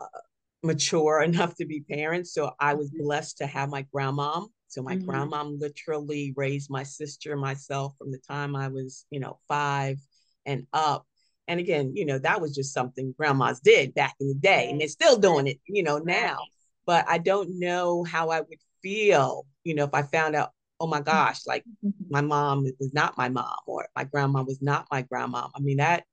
mature 0.63 1.23
enough 1.27 1.55
to 1.57 1.67
be 1.67 1.81
parents. 1.81 2.33
So 2.33 2.53
I 2.59 2.75
was 2.75 2.91
mm-hmm. 2.91 3.05
blessed 3.05 3.39
to 3.39 3.47
have 3.47 3.69
my 3.69 3.85
grandmom. 3.95 4.49
So 4.69 4.83
my 4.83 4.97
mm-hmm. 4.97 5.09
grandmom 5.09 5.61
literally 5.61 6.33
raised 6.37 6.71
my 6.71 6.83
sister 6.83 7.33
and 7.33 7.41
myself 7.41 7.95
from 7.99 8.11
the 8.11 8.19
time 8.19 8.57
I 8.57 8.69
was, 8.69 9.07
you 9.11 9.21
know, 9.21 9.39
five 9.47 9.99
and 10.47 10.67
up. 10.73 11.07
And 11.47 11.61
again, 11.61 11.93
you 11.95 12.07
know, 12.07 12.19
that 12.19 12.41
was 12.41 12.55
just 12.55 12.73
something 12.73 13.15
grandmas 13.19 13.61
did 13.61 13.95
back 13.95 14.15
in 14.21 14.29
the 14.29 14.35
day, 14.35 14.71
and 14.71 14.81
they're 14.81 14.89
still 14.89 15.19
doing 15.19 15.47
it, 15.47 15.59
you 15.67 15.83
know, 15.83 15.99
now. 15.99 16.39
But 16.87 17.05
I 17.09 17.19
don't 17.19 17.59
know 17.59 18.05
how 18.05 18.31
I 18.31 18.41
would 18.41 18.59
feel, 18.83 19.47
you 19.63 19.75
know, 19.75 19.85
if 19.85 19.95
I 19.95 20.03
found 20.03 20.37
out, 20.37 20.51
oh 20.81 20.87
my 20.87 20.99
mm-hmm. 20.99 21.11
gosh, 21.11 21.47
like 21.47 21.65
mm-hmm. 21.85 22.05
my 22.11 22.21
mom 22.21 22.65
was 22.79 22.93
not 22.93 23.19
my 23.19 23.29
mom, 23.29 23.57
or 23.67 23.87
my 23.95 24.05
grandma 24.05 24.43
was 24.43 24.61
not 24.63 24.87
my 24.91 25.03
grandma. 25.03 25.49
I 25.55 25.61
mean, 25.61 25.79
that 25.79 26.05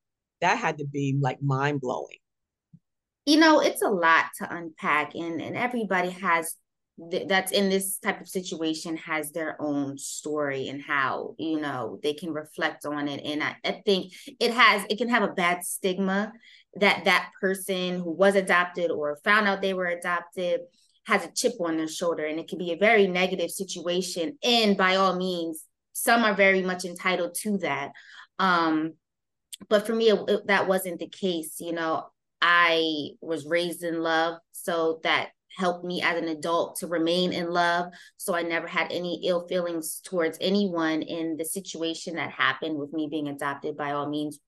that 0.41 0.57
had 0.57 0.79
to 0.79 0.85
be 0.85 1.17
like 1.19 1.41
mind 1.41 1.81
blowing. 1.81 2.17
You 3.25 3.37
know, 3.37 3.61
it's 3.61 3.81
a 3.81 3.89
lot 3.89 4.25
to 4.39 4.53
unpack, 4.53 5.15
and 5.15 5.41
and 5.41 5.55
everybody 5.55 6.09
has 6.09 6.55
th- 7.09 7.27
that's 7.27 7.51
in 7.51 7.69
this 7.69 7.97
type 7.97 8.21
of 8.21 8.27
situation 8.27 8.97
has 8.97 9.31
their 9.31 9.59
own 9.61 9.97
story 9.97 10.69
and 10.69 10.81
how 10.81 11.35
you 11.37 11.59
know 11.59 11.99
they 12.03 12.13
can 12.13 12.31
reflect 12.31 12.85
on 12.85 13.07
it. 13.07 13.21
And 13.23 13.43
I, 13.43 13.55
I 13.65 13.81
think 13.85 14.13
it 14.39 14.51
has 14.51 14.85
it 14.89 14.97
can 14.97 15.09
have 15.09 15.23
a 15.23 15.33
bad 15.33 15.63
stigma 15.63 16.33
that 16.75 17.05
that 17.05 17.31
person 17.39 17.99
who 17.99 18.11
was 18.11 18.35
adopted 18.35 18.91
or 18.91 19.19
found 19.23 19.47
out 19.47 19.61
they 19.61 19.73
were 19.73 19.87
adopted 19.87 20.61
has 21.05 21.25
a 21.25 21.31
chip 21.31 21.53
on 21.59 21.77
their 21.77 21.87
shoulder 21.87 22.25
and 22.25 22.39
it 22.39 22.47
can 22.47 22.59
be 22.59 22.71
a 22.71 22.77
very 22.77 23.07
negative 23.07 23.49
situation. 23.49 24.37
And 24.43 24.77
by 24.77 24.95
all 24.95 25.15
means 25.15 25.63
some 25.93 26.23
are 26.23 26.35
very 26.35 26.61
much 26.61 26.85
entitled 26.85 27.35
to 27.41 27.57
that. 27.59 27.91
Um 28.39 28.93
but 29.69 29.85
for 29.85 29.93
me 29.93 30.09
it, 30.09 30.19
it, 30.27 30.47
that 30.47 30.67
wasn't 30.67 30.99
the 30.99 31.09
case 31.09 31.59
you 31.59 31.73
know. 31.73 32.07
I 32.43 33.09
was 33.21 33.45
raised 33.45 33.83
in 33.83 34.01
love 34.01 34.39
so 34.51 34.99
that 35.03 35.29
helped 35.57 35.83
me 35.83 36.01
as 36.01 36.17
an 36.17 36.27
adult 36.27 36.77
to 36.77 36.87
remain 36.87 37.33
in 37.33 37.49
love 37.49 37.91
so 38.17 38.33
i 38.35 38.41
never 38.41 38.67
had 38.67 38.91
any 38.91 39.21
ill 39.25 39.47
feelings 39.47 40.01
towards 40.03 40.37
anyone 40.41 41.01
in 41.01 41.35
the 41.37 41.45
situation 41.45 42.15
that 42.15 42.31
happened 42.31 42.77
with 42.77 42.93
me 42.93 43.07
being 43.09 43.27
adopted 43.27 43.75
by 43.77 43.91
all 43.91 44.09
means 44.09 44.39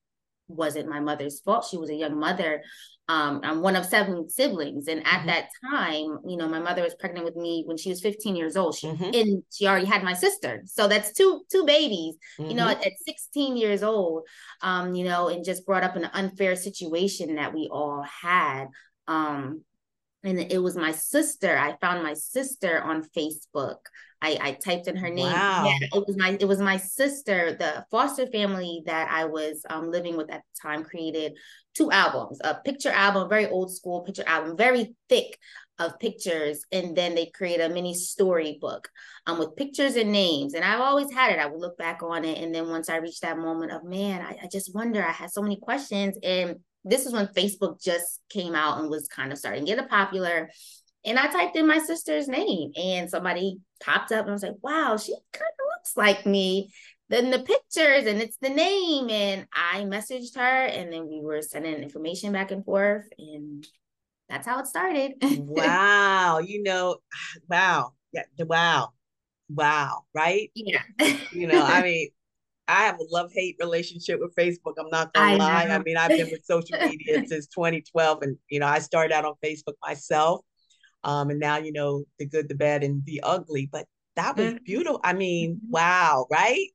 wasn't 0.47 0.89
my 0.89 0.99
mother's 0.99 1.39
fault. 1.39 1.67
She 1.69 1.77
was 1.77 1.89
a 1.89 1.95
young 1.95 2.19
mother. 2.19 2.63
Um, 3.09 3.41
I'm 3.43 3.61
one 3.61 3.75
of 3.75 3.85
seven 3.85 4.29
siblings, 4.29 4.87
and 4.87 5.01
at 5.05 5.19
mm-hmm. 5.19 5.27
that 5.27 5.49
time, 5.69 6.19
you 6.25 6.37
know, 6.37 6.47
my 6.47 6.59
mother 6.59 6.81
was 6.81 6.95
pregnant 6.95 7.25
with 7.25 7.35
me 7.35 7.63
when 7.65 7.75
she 7.75 7.89
was 7.89 8.01
15 8.01 8.35
years 8.35 8.55
old. 8.55 8.75
She 8.75 8.87
mm-hmm. 8.87 9.11
and 9.13 9.43
she 9.51 9.67
already 9.67 9.85
had 9.85 10.03
my 10.03 10.13
sister, 10.13 10.61
so 10.65 10.87
that's 10.87 11.13
two 11.13 11.41
two 11.51 11.65
babies. 11.65 12.15
Mm-hmm. 12.39 12.49
You 12.49 12.55
know, 12.55 12.67
mm-hmm. 12.67 12.81
at, 12.81 12.87
at, 12.87 12.93
16 13.05 13.57
years 13.57 13.83
old, 13.83 14.23
um, 14.61 14.95
you 14.95 15.03
know, 15.03 15.27
and 15.27 15.43
just 15.43 15.65
brought 15.65 15.83
up 15.83 15.97
an 15.97 16.05
unfair 16.05 16.55
situation 16.55 17.35
that 17.35 17.53
we 17.53 17.67
all 17.69 18.03
had. 18.03 18.67
Um, 19.07 19.63
and 20.23 20.39
it 20.39 20.61
was 20.61 20.75
my 20.75 20.91
sister. 20.91 21.57
I 21.57 21.75
found 21.81 22.03
my 22.03 22.13
sister 22.13 22.81
on 22.81 23.03
Facebook. 23.03 23.77
I, 24.21 24.37
I 24.39 24.51
typed 24.53 24.87
in 24.87 24.95
her 24.95 25.09
name. 25.09 25.33
Wow. 25.33 25.65
Yeah, 25.65 25.87
it 25.93 26.07
was 26.07 26.15
my 26.17 26.37
it 26.39 26.47
was 26.47 26.59
my 26.59 26.77
sister. 26.77 27.55
The 27.59 27.85
foster 27.91 28.25
family 28.27 28.81
that 28.85 29.11
I 29.11 29.25
was 29.25 29.61
um, 29.69 29.91
living 29.91 30.15
with 30.15 30.31
at 30.31 30.41
the 30.41 30.61
time 30.61 30.85
created 30.85 31.37
two 31.75 31.91
albums, 31.91 32.39
a 32.41 32.55
picture 32.55 32.91
album, 32.91 33.27
very 33.27 33.47
old 33.47 33.75
school 33.75 34.01
picture 34.01 34.23
album, 34.25 34.55
very 34.55 34.95
thick 35.09 35.37
of 35.77 35.99
pictures, 35.99 36.63
and 36.71 36.95
then 36.95 37.15
they 37.15 37.25
create 37.25 37.59
a 37.59 37.67
mini 37.67 37.93
storybook 37.93 38.89
um, 39.27 39.39
with 39.39 39.57
pictures 39.57 39.97
and 39.97 40.13
names. 40.13 40.53
And 40.53 40.63
I've 40.63 40.79
always 40.79 41.11
had 41.11 41.33
it. 41.33 41.39
I 41.39 41.47
would 41.47 41.59
look 41.59 41.77
back 41.77 42.01
on 42.01 42.23
it, 42.23 42.41
and 42.41 42.55
then 42.55 42.69
once 42.69 42.89
I 42.89 42.97
reached 42.97 43.23
that 43.23 43.37
moment 43.37 43.73
of 43.73 43.83
man, 43.83 44.21
I, 44.21 44.37
I 44.43 44.47
just 44.47 44.73
wonder. 44.73 45.03
I 45.03 45.11
had 45.11 45.31
so 45.31 45.41
many 45.41 45.57
questions, 45.57 46.17
and 46.23 46.59
this 46.83 47.05
is 47.05 47.13
when 47.13 47.27
Facebook 47.27 47.81
just 47.81 48.21
came 48.29 48.55
out 48.55 48.79
and 48.79 48.89
was 48.89 49.07
kind 49.07 49.31
of 49.31 49.37
starting 49.37 49.65
to 49.65 49.75
get 49.75 49.89
popular. 49.89 50.49
And 51.05 51.19
I 51.19 51.27
typed 51.27 51.55
in 51.55 51.67
my 51.67 51.79
sister's 51.79 52.27
name 52.27 52.71
and 52.75 53.09
somebody 53.09 53.57
popped 53.81 54.11
up 54.11 54.21
and 54.21 54.29
I 54.29 54.33
was 54.33 54.43
like, 54.43 54.55
wow, 54.61 54.97
she 54.97 55.13
kind 55.33 55.51
of 55.59 55.65
looks 55.77 55.97
like 55.97 56.25
me. 56.25 56.71
Then 57.09 57.29
the 57.29 57.39
pictures 57.39 58.05
and 58.05 58.21
it's 58.21 58.37
the 58.37 58.49
name. 58.49 59.09
And 59.09 59.45
I 59.53 59.81
messaged 59.81 60.35
her 60.35 60.65
and 60.65 60.91
then 60.91 61.07
we 61.07 61.21
were 61.21 61.41
sending 61.41 61.75
information 61.75 62.31
back 62.31 62.51
and 62.51 62.63
forth. 62.63 63.05
And 63.17 63.67
that's 64.29 64.47
how 64.47 64.59
it 64.59 64.67
started. 64.67 65.13
wow. 65.21 66.39
You 66.39 66.63
know, 66.63 66.97
wow. 67.49 67.93
Yeah. 68.13 68.23
Wow. 68.39 68.93
Wow. 69.49 70.05
Right? 70.13 70.51
Yeah. 70.55 70.83
you 71.31 71.47
know, 71.47 71.61
I 71.61 71.81
mean, 71.83 72.09
I 72.67 72.83
have 72.83 72.95
a 72.95 73.05
love 73.11 73.31
hate 73.33 73.57
relationship 73.59 74.19
with 74.19 74.35
Facebook. 74.35 74.75
I'm 74.79 74.89
not 74.89 75.13
gonna 75.13 75.33
I 75.33 75.35
lie. 75.35 75.65
Know. 75.65 75.75
I 75.75 75.79
mean, 75.79 75.97
I've 75.97 76.09
been 76.09 76.29
with 76.31 76.45
social 76.45 76.77
media 76.79 77.25
since 77.27 77.47
2012, 77.47 78.21
and 78.21 78.37
you 78.49 78.59
know, 78.59 78.67
I 78.67 78.79
started 78.79 79.13
out 79.13 79.25
on 79.25 79.33
Facebook 79.43 79.73
myself. 79.81 80.41
Um, 81.03 81.29
and 81.29 81.39
now 81.39 81.57
you 81.57 81.73
know 81.73 82.05
the 82.19 82.25
good, 82.25 82.47
the 82.47 82.55
bad, 82.55 82.83
and 82.83 83.05
the 83.05 83.21
ugly. 83.23 83.69
But 83.71 83.85
that 84.15 84.37
was 84.37 84.47
mm-hmm. 84.47 84.63
beautiful. 84.63 85.01
I 85.03 85.13
mean, 85.13 85.55
mm-hmm. 85.55 85.71
wow, 85.71 86.25
right? 86.31 86.67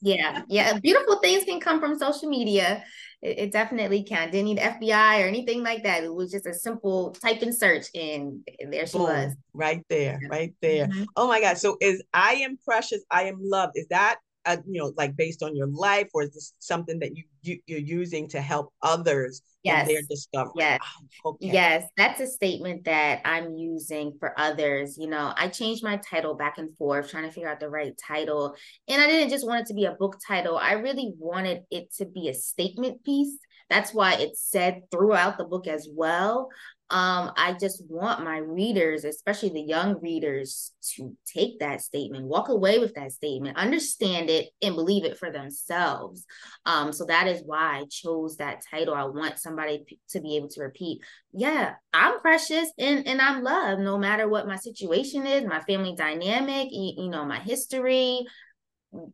yeah, 0.00 0.42
yeah. 0.48 0.78
Beautiful 0.78 1.18
things 1.18 1.44
can 1.44 1.60
come 1.60 1.80
from 1.80 1.98
social 1.98 2.28
media. 2.28 2.84
It, 3.20 3.38
it, 3.38 3.52
definitely 3.52 4.02
can. 4.02 4.30
Didn't 4.30 4.46
need 4.46 4.58
FBI 4.58 5.22
or 5.22 5.26
anything 5.26 5.62
like 5.62 5.82
that. 5.84 6.04
It 6.04 6.14
was 6.14 6.30
just 6.30 6.46
a 6.46 6.54
simple 6.54 7.12
type 7.12 7.42
and 7.42 7.54
search, 7.54 7.86
and 7.94 8.40
there 8.70 8.86
she 8.86 8.98
Boom. 8.98 9.08
was. 9.08 9.32
Right 9.52 9.84
there, 9.88 10.20
right 10.30 10.54
there. 10.62 10.86
Mm-hmm. 10.86 11.04
Oh 11.16 11.28
my 11.28 11.40
God. 11.40 11.58
So 11.58 11.76
is 11.80 12.02
I 12.12 12.34
am 12.34 12.58
precious, 12.64 13.02
I 13.10 13.24
am 13.24 13.38
loved. 13.40 13.72
Is 13.76 13.88
that 13.88 14.18
uh, 14.46 14.56
you 14.66 14.80
know, 14.80 14.92
like 14.96 15.16
based 15.16 15.42
on 15.42 15.56
your 15.56 15.66
life, 15.66 16.08
or 16.14 16.22
is 16.22 16.34
this 16.34 16.52
something 16.58 16.98
that 17.00 17.16
you, 17.16 17.24
you 17.42 17.58
you're 17.66 17.78
using 17.78 18.28
to 18.28 18.40
help 18.40 18.72
others 18.82 19.42
yes. 19.62 19.88
in 19.88 19.94
their 19.94 20.02
discovery? 20.08 20.52
Yes, 20.56 20.80
oh, 21.24 21.30
okay. 21.30 21.46
yes, 21.46 21.88
that's 21.96 22.20
a 22.20 22.26
statement 22.26 22.84
that 22.84 23.20
I'm 23.24 23.56
using 23.56 24.12
for 24.18 24.38
others. 24.38 24.96
You 24.98 25.08
know, 25.08 25.32
I 25.36 25.48
changed 25.48 25.82
my 25.82 25.98
title 25.98 26.34
back 26.34 26.58
and 26.58 26.76
forth, 26.76 27.10
trying 27.10 27.24
to 27.24 27.32
figure 27.32 27.48
out 27.48 27.60
the 27.60 27.70
right 27.70 27.92
title, 28.06 28.54
and 28.88 29.00
I 29.00 29.06
didn't 29.06 29.30
just 29.30 29.46
want 29.46 29.62
it 29.62 29.66
to 29.68 29.74
be 29.74 29.84
a 29.84 29.92
book 29.92 30.18
title. 30.26 30.58
I 30.58 30.72
really 30.72 31.12
wanted 31.18 31.62
it 31.70 31.92
to 31.98 32.06
be 32.06 32.28
a 32.28 32.34
statement 32.34 33.04
piece. 33.04 33.38
That's 33.70 33.94
why 33.94 34.14
it's 34.14 34.42
said 34.42 34.82
throughout 34.90 35.38
the 35.38 35.44
book 35.44 35.66
as 35.66 35.88
well 35.90 36.48
um, 36.90 37.32
I 37.36 37.56
just 37.58 37.82
want 37.88 38.24
my 38.24 38.36
readers, 38.36 39.04
especially 39.04 39.48
the 39.48 39.62
young 39.62 40.00
readers, 40.02 40.70
to 40.96 41.16
take 41.26 41.58
that 41.60 41.80
statement, 41.80 42.26
walk 42.26 42.50
away 42.50 42.78
with 42.78 42.94
that 42.94 43.12
statement, 43.12 43.56
understand 43.56 44.28
it, 44.28 44.50
and 44.60 44.76
believe 44.76 45.04
it 45.04 45.16
for 45.16 45.30
themselves. 45.30 46.24
Um, 46.66 46.92
so 46.92 47.06
that 47.06 47.26
is 47.26 47.42
why 47.44 47.78
I 47.78 47.84
chose 47.90 48.36
that 48.36 48.62
title. 48.70 48.94
I 48.94 49.04
want 49.04 49.38
somebody 49.38 49.98
to 50.10 50.20
be 50.20 50.36
able 50.36 50.48
to 50.48 50.62
repeat, 50.62 51.00
yeah, 51.32 51.74
I'm 51.94 52.20
precious 52.20 52.70
and, 52.78 53.06
and 53.08 53.20
I'm 53.20 53.42
loved 53.42 53.80
no 53.80 53.96
matter 53.96 54.28
what 54.28 54.46
my 54.46 54.56
situation 54.56 55.26
is, 55.26 55.46
my 55.46 55.60
family 55.60 55.94
dynamic, 55.96 56.68
you, 56.70 57.04
you 57.04 57.08
know, 57.08 57.24
my 57.24 57.38
history. 57.40 58.26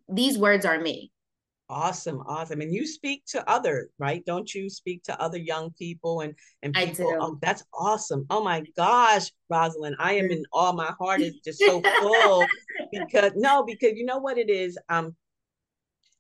These 0.09 0.39
words 0.39 0.67
are 0.67 0.79
me. 0.79 1.13
Awesome, 1.71 2.21
awesome. 2.27 2.61
And 2.63 2.75
you 2.75 2.85
speak 2.85 3.23
to 3.27 3.49
others, 3.49 3.91
right? 3.97 4.25
Don't 4.27 4.53
you 4.53 4.69
speak 4.69 5.05
to 5.05 5.19
other 5.23 5.39
young 5.39 5.71
people 5.79 6.23
and 6.23 6.35
and 6.65 6.75
people? 6.75 7.09
I 7.09 7.13
do. 7.13 7.19
Oh, 7.21 7.39
that's 7.41 7.63
awesome. 7.73 8.27
Oh 8.29 8.43
my 8.43 8.65
gosh, 8.77 9.31
Roslyn, 9.49 9.95
I 10.01 10.15
am 10.15 10.33
in 10.33 10.43
all 10.53 10.73
my 10.73 10.93
heart 10.99 11.21
is 11.21 11.37
just 11.45 11.61
so 11.61 11.81
full 12.01 12.45
because 12.93 13.33
no, 13.37 13.63
because 13.65 13.93
you 13.97 14.05
know 14.05 14.19
what 14.19 14.37
it 14.37 14.51
is. 14.51 14.77
Um, 14.89 15.15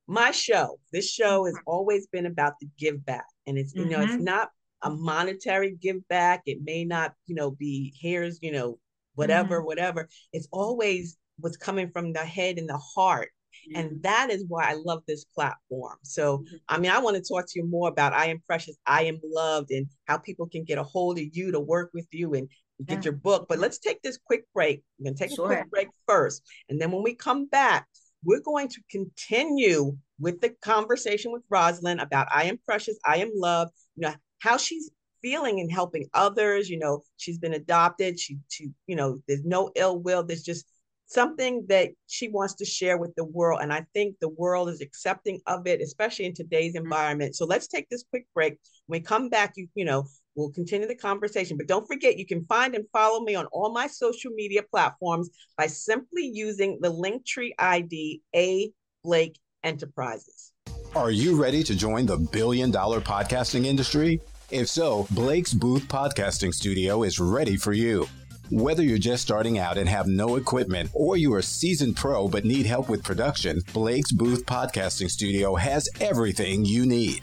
my 0.07 0.31
show, 0.31 0.79
this 0.93 1.11
show 1.11 1.45
has 1.47 1.55
mm-hmm. 1.55 1.71
always 1.71 2.07
been 2.07 2.27
about 2.27 2.55
the 2.61 2.69
give 2.79 3.05
back, 3.05 3.27
and 3.49 3.59
it's 3.59 3.75
you 3.75 3.87
know 3.87 4.03
it's 4.03 4.13
mm-hmm. 4.13 4.25
not 4.25 4.51
a 4.83 4.91
monetary 4.91 5.77
give 5.83 6.07
back. 6.07 6.43
It 6.47 6.59
may 6.63 6.85
not 6.85 7.13
you 7.27 7.35
know 7.35 7.51
be 7.51 7.93
here's 8.01 8.39
you 8.41 8.53
know 8.53 8.79
whatever 9.17 9.59
mm-hmm. 9.59 9.67
whatever. 9.67 10.09
It's 10.33 10.47
always 10.53 11.19
what's 11.41 11.57
coming 11.57 11.91
from 11.91 12.13
the 12.13 12.21
head 12.21 12.59
and 12.59 12.69
the 12.69 12.79
heart 12.79 13.31
and 13.75 14.03
that 14.03 14.31
is 14.31 14.45
why 14.49 14.71
I 14.71 14.75
love 14.75 15.03
this 15.07 15.25
platform. 15.25 15.97
So, 16.03 16.39
mm-hmm. 16.39 16.57
I 16.69 16.79
mean, 16.79 16.91
I 16.91 16.99
want 16.99 17.17
to 17.17 17.23
talk 17.23 17.47
to 17.47 17.59
you 17.59 17.67
more 17.67 17.89
about 17.89 18.13
I 18.13 18.27
Am 18.27 18.43
Precious, 18.47 18.77
I 18.87 19.05
Am 19.05 19.21
Loved, 19.25 19.71
and 19.71 19.87
how 20.07 20.19
people 20.19 20.47
can 20.47 20.65
get 20.65 20.79
a 20.79 20.83
hold 20.83 21.19
of 21.19 21.25
you 21.33 21.53
to 21.53 21.61
work 21.61 21.91
with 21.95 22.07
you 22.11 22.35
and 22.35 22.49
get 22.87 22.99
yeah. 22.99 23.05
your 23.05 23.13
book. 23.15 23.47
But 23.49 23.59
let's 23.59 23.79
take 23.79 24.03
this 24.03 24.19
quick 24.19 24.45
break. 24.55 24.83
We're 24.99 25.05
going 25.05 25.17
to 25.17 25.25
take 25.25 25.37
sure. 25.37 25.53
a 25.53 25.57
quick 25.57 25.71
break 25.71 25.89
first. 26.07 26.43
And 26.69 26.81
then 26.81 26.91
when 26.91 27.03
we 27.03 27.15
come 27.15 27.47
back, 27.47 27.87
we're 28.25 28.41
going 28.41 28.69
to 28.69 28.81
continue 28.91 29.97
with 30.19 30.41
the 30.41 30.51
conversation 30.63 31.33
with 31.33 31.43
Roslyn 31.49 32.01
about 32.01 32.29
I 32.31 32.45
Am 32.45 32.59
Precious, 32.67 32.99
I 33.05 33.19
Am 33.19 33.31
Loved, 33.35 33.73
you 33.97 34.07
know, 34.07 34.15
how 34.41 34.57
she's 34.57 34.91
feeling 35.23 35.61
and 35.61 35.71
helping 35.71 36.09
others. 36.15 36.69
You 36.69 36.79
know, 36.79 37.03
she's 37.17 37.39
been 37.39 37.55
adopted. 37.55 38.19
She, 38.19 38.39
she, 38.49 38.71
you 38.87 38.97
know, 38.97 39.21
there's 39.27 39.45
no 39.45 39.71
ill 39.75 39.99
will. 39.99 40.23
There's 40.23 40.43
just 40.43 40.67
something 41.11 41.67
that 41.69 41.91
she 42.07 42.29
wants 42.29 42.55
to 42.55 42.65
share 42.65 42.97
with 42.97 43.15
the 43.17 43.25
world. 43.25 43.61
And 43.63 43.73
I 43.73 43.85
think 43.95 44.17
the 44.21 44.29
world 44.29 44.69
is 44.69 44.81
accepting 44.81 45.41
of 45.47 45.67
it, 45.67 45.81
especially 45.81 46.27
in 46.27 46.35
today's 46.35 46.75
mm-hmm. 46.75 46.85
environment. 46.85 47.35
So 47.37 47.45
let's 47.45 47.67
take 47.67 47.89
this 47.89 48.05
quick 48.11 48.27
break. 48.33 48.59
When 48.87 49.01
we 49.01 49.05
come 49.05 49.29
back, 49.29 49.55
you, 49.57 49.67
you 49.75 49.85
know, 49.85 50.07
we'll 50.37 50.53
continue 50.53 50.87
the 50.87 50.95
conversation. 50.95 51.57
But 51.57 51.67
don't 51.67 51.87
forget, 51.87 52.17
you 52.17 52.27
can 52.27 52.45
find 52.47 52.75
and 52.75 52.85
follow 52.93 53.23
me 53.23 53.35
on 53.35 53.47
all 53.47 53.73
my 53.73 53.89
social 53.89 54.31
media 54.31 54.63
platforms 54.63 55.31
by 55.59 55.67
simply 55.67 56.31
using 56.33 56.79
the 56.81 56.93
Linktree 56.93 57.51
ID 57.59 58.23
A 58.35 58.71
Blake 59.03 59.39
Enterprises. 59.65 60.53
Are 60.95 61.11
you 61.11 61.41
ready 61.41 61.63
to 61.65 61.77
join 61.77 62.07
the 62.07 62.17
billion 62.17 62.71
dollar 62.71 63.01
podcasting 63.01 63.65
industry? 63.65 64.21
If 64.51 64.69
so, 64.69 65.07
Blake's 65.13 65.53
Booth 65.53 65.87
Podcasting 65.87 66.53
Studio 66.53 67.05
is 67.05 67.21
ready 67.21 67.57
for 67.57 67.73
you. 67.73 68.09
Whether 68.53 68.83
you're 68.83 68.99
just 68.99 69.23
starting 69.23 69.59
out 69.61 69.79
and 69.79 69.89
have 69.89 70.09
no 70.09 70.35
equipment, 70.35 70.91
or 70.93 71.17
you're 71.17 71.39
a 71.39 71.43
seasoned 71.43 71.95
pro 71.95 72.27
but 72.27 72.45
need 72.45 72.67
help 72.67 72.89
with 72.89 73.05
production, 73.05 73.63
Blake's 73.73 74.11
Booth 74.11 74.45
Podcasting 74.45 75.09
Studio 75.09 75.55
has 75.55 75.89
everything 76.01 76.65
you 76.65 76.85
need. 76.85 77.23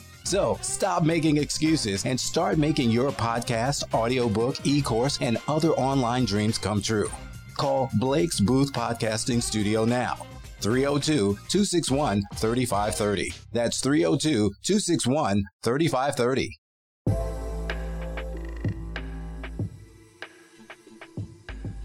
So 0.23 0.57
stop 0.61 1.03
making 1.03 1.37
excuses 1.37 2.05
and 2.05 2.19
start 2.19 2.57
making 2.57 2.91
your 2.91 3.11
podcast, 3.11 3.93
audiobook, 3.93 4.65
e 4.65 4.81
course, 4.81 5.17
and 5.21 5.37
other 5.47 5.71
online 5.71 6.25
dreams 6.25 6.57
come 6.57 6.81
true. 6.81 7.09
Call 7.57 7.89
Blake's 7.99 8.39
Booth 8.39 8.71
Podcasting 8.73 9.41
Studio 9.41 9.85
now. 9.85 10.15
302 10.61 11.37
261 11.49 12.23
3530. 12.35 13.33
That's 13.51 13.81
302 13.81 14.51
261 14.63 15.43
3530. 15.63 16.57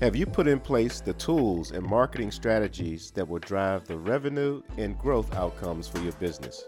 Have 0.00 0.14
you 0.14 0.26
put 0.26 0.46
in 0.46 0.60
place 0.60 1.00
the 1.00 1.14
tools 1.14 1.70
and 1.70 1.82
marketing 1.82 2.30
strategies 2.30 3.10
that 3.12 3.26
will 3.26 3.38
drive 3.38 3.86
the 3.86 3.96
revenue 3.96 4.60
and 4.76 4.98
growth 4.98 5.34
outcomes 5.34 5.88
for 5.88 6.00
your 6.00 6.12
business? 6.12 6.66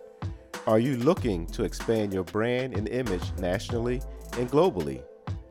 Are 0.69 0.79
you 0.79 0.99
looking 0.99 1.47
to 1.47 1.65
expand 1.65 2.13
your 2.13 2.25
brand 2.25 2.77
and 2.77 2.89
image 2.89 3.23
nationally 3.39 4.03
and 4.37 4.51
globally? 4.51 5.03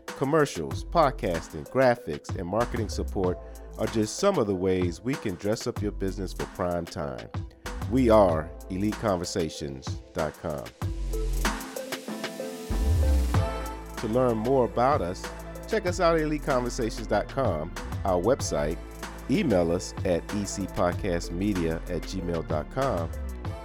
Commercials, 0.06 0.84
podcasting, 0.86 1.68
graphics, 1.72 2.30
and 2.38 2.48
marketing 2.48 2.88
support 2.88 3.40
are 3.80 3.88
just 3.88 4.20
some 4.20 4.38
of 4.38 4.46
the 4.46 4.54
ways 4.54 5.02
we 5.02 5.16
can 5.16 5.34
dress 5.34 5.66
up 5.66 5.82
your 5.82 5.92
business 5.92 6.34
for 6.34 6.46
prime 6.54 6.86
time. 6.86 7.28
We 7.90 8.12
are 8.12 8.48
EliteConversations.com. 8.70 10.64
To 13.98 14.08
learn 14.10 14.38
more 14.38 14.66
about 14.66 15.02
us, 15.02 15.24
check 15.68 15.88
us 15.88 16.00
out 16.00 16.16
at 16.16 16.22
EliteConversations.com, 16.22 17.74
our 18.06 18.22
website, 18.22 18.78
email 19.32 19.72
us 19.72 19.96
at 20.06 20.26
ecpodcastmedia 20.28 21.78
at 21.90 22.04
gmail.com, 22.04 23.10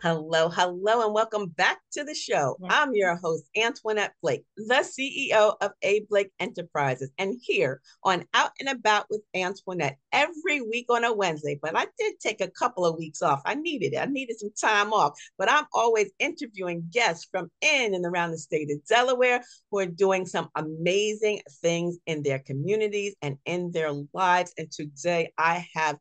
Hello, 0.00 0.48
hello, 0.48 1.04
and 1.04 1.12
welcome 1.12 1.48
back 1.48 1.80
to 1.90 2.04
the 2.04 2.14
show. 2.14 2.56
I'm 2.70 2.94
your 2.94 3.16
host, 3.16 3.50
Antionette 3.56 4.12
Blake, 4.22 4.44
the 4.56 4.84
CEO 4.84 5.56
of 5.60 5.72
A 5.82 6.06
Blake 6.08 6.30
Enterprises, 6.38 7.10
and 7.18 7.34
here 7.42 7.80
on 8.04 8.24
Out 8.32 8.52
and 8.60 8.68
About 8.68 9.06
with 9.10 9.22
Antionette 9.34 9.96
every 10.12 10.60
week 10.60 10.86
on 10.88 11.02
a 11.02 11.12
Wednesday. 11.12 11.58
But 11.60 11.76
I 11.76 11.86
did 11.98 12.20
take 12.20 12.40
a 12.40 12.50
couple 12.50 12.86
of 12.86 12.96
weeks 12.96 13.22
off. 13.22 13.42
I 13.44 13.56
needed 13.56 13.94
it. 13.94 13.98
I 13.98 14.04
needed 14.04 14.38
some 14.38 14.52
time 14.60 14.92
off. 14.92 15.18
But 15.36 15.50
I'm 15.50 15.66
always 15.72 16.12
interviewing 16.20 16.88
guests 16.92 17.26
from 17.28 17.50
in 17.60 17.92
and 17.92 18.06
around 18.06 18.30
the 18.30 18.38
state 18.38 18.70
of 18.70 18.84
Delaware 18.86 19.42
who 19.72 19.80
are 19.80 19.86
doing 19.86 20.26
some 20.26 20.48
amazing 20.54 21.40
things 21.60 21.98
in 22.06 22.22
their 22.22 22.38
communities 22.38 23.16
and 23.20 23.36
in 23.46 23.72
their 23.72 23.90
lives. 24.12 24.54
And 24.58 24.70
today 24.70 25.32
I 25.36 25.66
have 25.74 25.98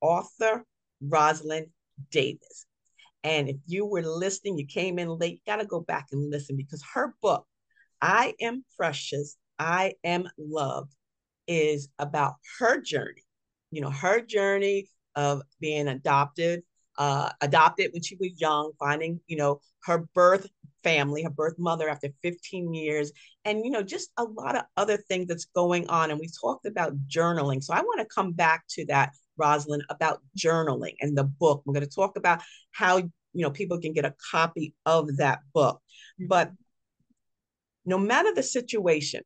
author 0.00 0.64
Roslyn 1.02 1.66
Davis. 2.10 2.64
And 3.24 3.48
if 3.48 3.56
you 3.66 3.86
were 3.86 4.02
listening, 4.02 4.58
you 4.58 4.66
came 4.66 4.98
in 4.98 5.08
late, 5.08 5.40
got 5.46 5.56
to 5.56 5.66
go 5.66 5.80
back 5.80 6.08
and 6.12 6.30
listen 6.30 6.56
because 6.56 6.84
her 6.92 7.14
book, 7.22 7.46
I 8.00 8.34
Am 8.40 8.64
Precious, 8.76 9.36
I 9.58 9.94
Am 10.04 10.28
Loved, 10.38 10.94
is 11.48 11.88
about 11.98 12.34
her 12.58 12.80
journey. 12.80 13.24
You 13.70 13.80
know, 13.80 13.90
her 13.90 14.20
journey 14.20 14.88
of 15.16 15.42
being 15.58 15.88
adopted, 15.88 16.62
uh, 16.98 17.30
adopted 17.40 17.92
when 17.92 18.02
she 18.02 18.16
was 18.20 18.38
young, 18.38 18.72
finding, 18.78 19.20
you 19.26 19.36
know, 19.36 19.60
her 19.84 20.06
birth 20.14 20.46
family, 20.82 21.22
her 21.22 21.30
birth 21.30 21.54
mother 21.58 21.88
after 21.88 22.08
15 22.22 22.74
years, 22.74 23.10
and, 23.46 23.64
you 23.64 23.70
know, 23.70 23.82
just 23.82 24.10
a 24.18 24.24
lot 24.24 24.54
of 24.54 24.64
other 24.76 24.98
things 24.98 25.28
that's 25.28 25.46
going 25.46 25.88
on. 25.88 26.10
And 26.10 26.20
we 26.20 26.28
talked 26.28 26.66
about 26.66 26.92
journaling. 27.08 27.64
So 27.64 27.72
I 27.72 27.80
want 27.80 28.00
to 28.00 28.14
come 28.14 28.32
back 28.32 28.64
to 28.70 28.84
that 28.86 29.12
Roslyn, 29.36 29.82
about 29.90 30.20
journaling 30.38 30.94
and 31.00 31.16
the 31.16 31.24
book. 31.24 31.62
We're 31.64 31.74
going 31.74 31.86
to 31.86 31.94
talk 31.94 32.16
about 32.16 32.42
how 32.72 32.98
you 32.98 33.10
know 33.34 33.50
people 33.50 33.80
can 33.80 33.92
get 33.92 34.04
a 34.04 34.14
copy 34.30 34.74
of 34.86 35.16
that 35.16 35.40
book. 35.52 35.80
Mm-hmm. 36.20 36.28
But 36.28 36.52
no 37.84 37.98
matter 37.98 38.32
the 38.34 38.42
situation, 38.42 39.22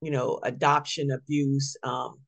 you 0.00 0.10
know, 0.10 0.38
adoption, 0.42 1.10
abuse, 1.10 1.76
um, 1.82 2.18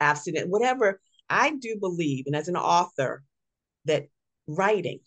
abstinent, 0.00 0.48
whatever, 0.48 1.00
I 1.28 1.52
do 1.52 1.76
believe, 1.78 2.24
and 2.26 2.36
as 2.36 2.48
an 2.48 2.56
author, 2.56 3.22
that 3.84 4.06
writing 4.46 5.00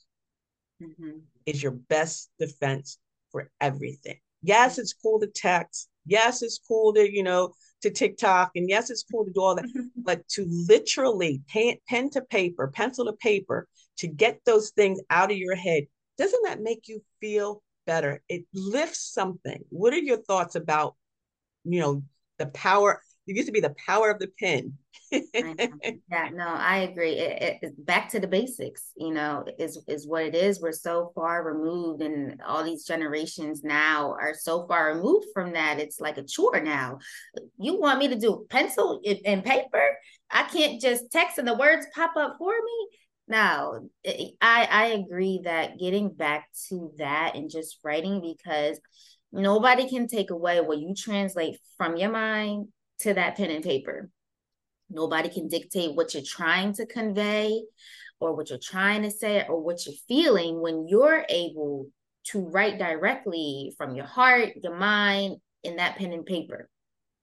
mm-hmm. 0.82 1.20
is 1.46 1.62
your 1.62 1.74
best 1.74 2.32
defense 2.40 2.98
for 3.32 3.52
everything. 3.60 4.18
Yes, 4.42 4.78
it's 4.78 4.94
cool 4.94 5.20
to 5.20 5.28
text. 5.28 5.90
Yes, 6.06 6.42
it's 6.42 6.60
cool 6.68 6.94
to, 6.94 7.12
you 7.12 7.24
know, 7.24 7.54
to 7.84 7.92
TikTok. 7.92 8.52
And 8.56 8.68
yes, 8.68 8.90
it's 8.90 9.04
cool 9.04 9.26
to 9.26 9.32
do 9.32 9.42
all 9.42 9.56
that, 9.56 9.66
but 9.96 10.28
to 10.30 10.46
literally 10.50 11.42
pen, 11.48 11.76
pen 11.88 12.10
to 12.12 12.22
paper, 12.22 12.68
pencil 12.68 13.06
to 13.06 13.14
paper, 13.14 13.68
to 13.98 14.08
get 14.08 14.40
those 14.46 14.72
things 14.72 15.00
out 15.10 15.32
of 15.32 15.38
your 15.38 15.56
head, 15.56 15.84
doesn't 16.18 16.44
that 16.46 16.62
make 16.62 16.88
you 16.88 17.02
feel 17.22 17.62
better? 17.86 18.22
It 18.28 18.46
lifts 18.54 19.14
something. 19.14 19.64
What 19.70 19.94
are 19.94 20.00
your 20.00 20.18
thoughts 20.18 20.56
about, 20.56 20.96
you 21.64 21.80
know, 21.80 22.04
the 22.40 22.48
power? 22.48 23.02
It 23.28 23.36
used 23.36 23.48
to 23.48 23.54
be 23.54 23.62
the 23.62 23.76
power 23.86 24.10
of 24.10 24.20
the 24.20 24.30
pen. 24.40 24.74
yeah, 25.12 26.30
no, 26.34 26.48
I 26.48 26.88
agree. 26.90 27.14
It, 27.14 27.60
it, 27.62 27.86
back 27.86 28.10
to 28.10 28.20
the 28.20 28.28
basics, 28.28 28.92
you 28.98 29.14
know, 29.14 29.46
is 29.60 29.82
is 29.88 30.08
what 30.08 30.24
it 30.24 30.36
is. 30.36 30.60
We're 30.60 30.72
so 30.72 31.12
far 31.16 31.44
removed, 31.44 32.02
and 32.02 32.42
all 32.46 32.64
these 32.64 32.86
generations 32.86 33.64
now 33.64 34.12
are 34.20 34.34
so 34.34 34.68
far 34.68 34.94
removed 34.94 35.28
from 35.34 35.54
that. 35.54 35.80
It's 35.80 36.00
like 36.00 36.18
a 36.18 36.24
chore 36.24 36.62
now. 36.62 36.98
You 37.60 37.80
want 37.80 38.00
me 38.00 38.08
to 38.10 38.20
do 38.20 38.46
pencil 38.50 39.02
and 39.26 39.44
paper? 39.44 39.98
I 40.30 40.44
can't 40.44 40.82
just 40.82 41.12
text 41.12 41.38
and 41.38 41.48
the 41.48 41.56
words 41.56 41.86
pop 41.94 42.14
up 42.18 42.36
for 42.38 42.54
me. 42.54 42.88
No, 43.28 43.90
I 44.42 44.68
I 44.70 44.86
agree 44.88 45.42
that 45.44 45.80
getting 45.80 46.12
back 46.12 46.48
to 46.70 46.92
that 46.98 47.36
and 47.36 47.50
just 47.50 47.78
writing 47.84 48.20
because 48.22 48.80
nobody 49.32 49.90
can 49.90 50.08
take 50.08 50.32
away 50.32 50.60
what 50.60 50.80
you 50.80 50.94
translate 50.96 51.58
from 51.78 51.96
your 51.98 52.12
mind 52.12 52.68
to 53.04 53.14
that 53.14 53.38
pen 53.38 53.52
and 53.52 53.64
paper 53.64 54.10
Nobody 54.94 55.30
can 55.30 55.48
dictate 55.48 55.96
what 55.96 56.14
you're 56.14 56.24
trying 56.24 56.74
to 56.74 56.86
convey 56.86 57.64
or 58.20 58.36
what 58.36 58.50
you're 58.50 58.60
trying 58.60 59.02
to 59.04 59.12
say 59.12 59.46
or 59.48 59.60
what 59.60 59.86
you're 59.86 59.96
feeling 60.08 60.62
when 60.62 60.88
you're 60.88 61.26
able 61.28 61.88
to 62.26 62.40
write 62.40 62.78
directly 62.78 63.74
from 63.78 63.96
your 63.96 64.06
heart, 64.06 64.54
your 64.62 64.76
mind, 64.76 65.38
in 65.64 65.78
that 65.78 65.98
pen 65.98 66.14
and 66.14 66.26
paper. 66.26 66.70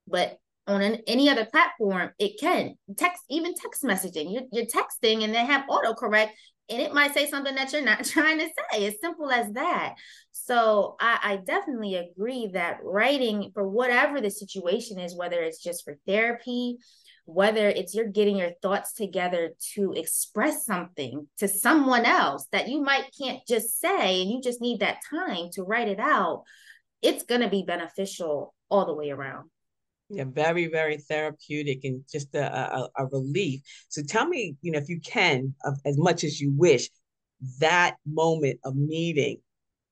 But 0.06 0.38
on 0.66 0.82
an, 0.82 0.98
any 1.06 1.28
other 1.28 1.46
platform, 1.46 2.10
it 2.18 2.38
can 2.40 2.74
text, 2.96 3.22
even 3.30 3.54
text 3.54 3.82
messaging. 3.82 4.32
You're, 4.32 4.42
you're 4.52 4.66
texting 4.66 5.24
and 5.24 5.32
they 5.34 5.44
have 5.44 5.66
autocorrect, 5.70 6.30
and 6.68 6.82
it 6.82 6.92
might 6.92 7.14
say 7.14 7.30
something 7.30 7.54
that 7.54 7.72
you're 7.72 7.84
not 7.84 8.04
trying 8.04 8.38
to 8.38 8.46
say. 8.72 8.86
As 8.86 9.00
simple 9.00 9.30
as 9.30 9.52
that. 9.52 9.94
So 10.44 10.96
I, 11.00 11.18
I 11.22 11.36
definitely 11.36 11.96
agree 11.96 12.50
that 12.54 12.78
writing 12.82 13.50
for 13.54 13.68
whatever 13.68 14.20
the 14.20 14.30
situation 14.30 14.98
is, 14.98 15.16
whether 15.16 15.40
it's 15.40 15.62
just 15.62 15.84
for 15.84 15.96
therapy, 16.06 16.78
whether 17.24 17.68
it's 17.68 17.94
you're 17.94 18.08
getting 18.08 18.36
your 18.36 18.52
thoughts 18.62 18.92
together 18.92 19.50
to 19.74 19.92
express 19.92 20.64
something 20.64 21.28
to 21.38 21.46
someone 21.46 22.04
else 22.04 22.46
that 22.52 22.68
you 22.68 22.82
might 22.82 23.04
can't 23.16 23.40
just 23.46 23.80
say 23.80 24.22
and 24.22 24.30
you 24.30 24.40
just 24.42 24.60
need 24.60 24.80
that 24.80 24.98
time 25.08 25.48
to 25.52 25.62
write 25.62 25.88
it 25.88 26.00
out 26.00 26.42
it's 27.02 27.24
going 27.24 27.40
to 27.40 27.48
be 27.48 27.62
beneficial 27.62 28.54
all 28.68 28.84
the 28.84 28.94
way 28.94 29.10
around. 29.10 29.48
Yeah 30.08 30.24
very 30.26 30.66
very 30.66 30.96
therapeutic 30.98 31.84
and 31.84 32.02
just 32.10 32.34
a, 32.34 32.76
a, 32.76 32.88
a 32.96 33.06
relief. 33.06 33.60
So 33.88 34.02
tell 34.02 34.26
me 34.26 34.56
you 34.60 34.72
know 34.72 34.78
if 34.78 34.88
you 34.88 35.00
can 35.00 35.54
as 35.84 35.96
much 35.96 36.24
as 36.24 36.40
you 36.40 36.52
wish 36.52 36.90
that 37.60 37.96
moment 38.04 38.58
of 38.64 38.74
meeting 38.74 39.38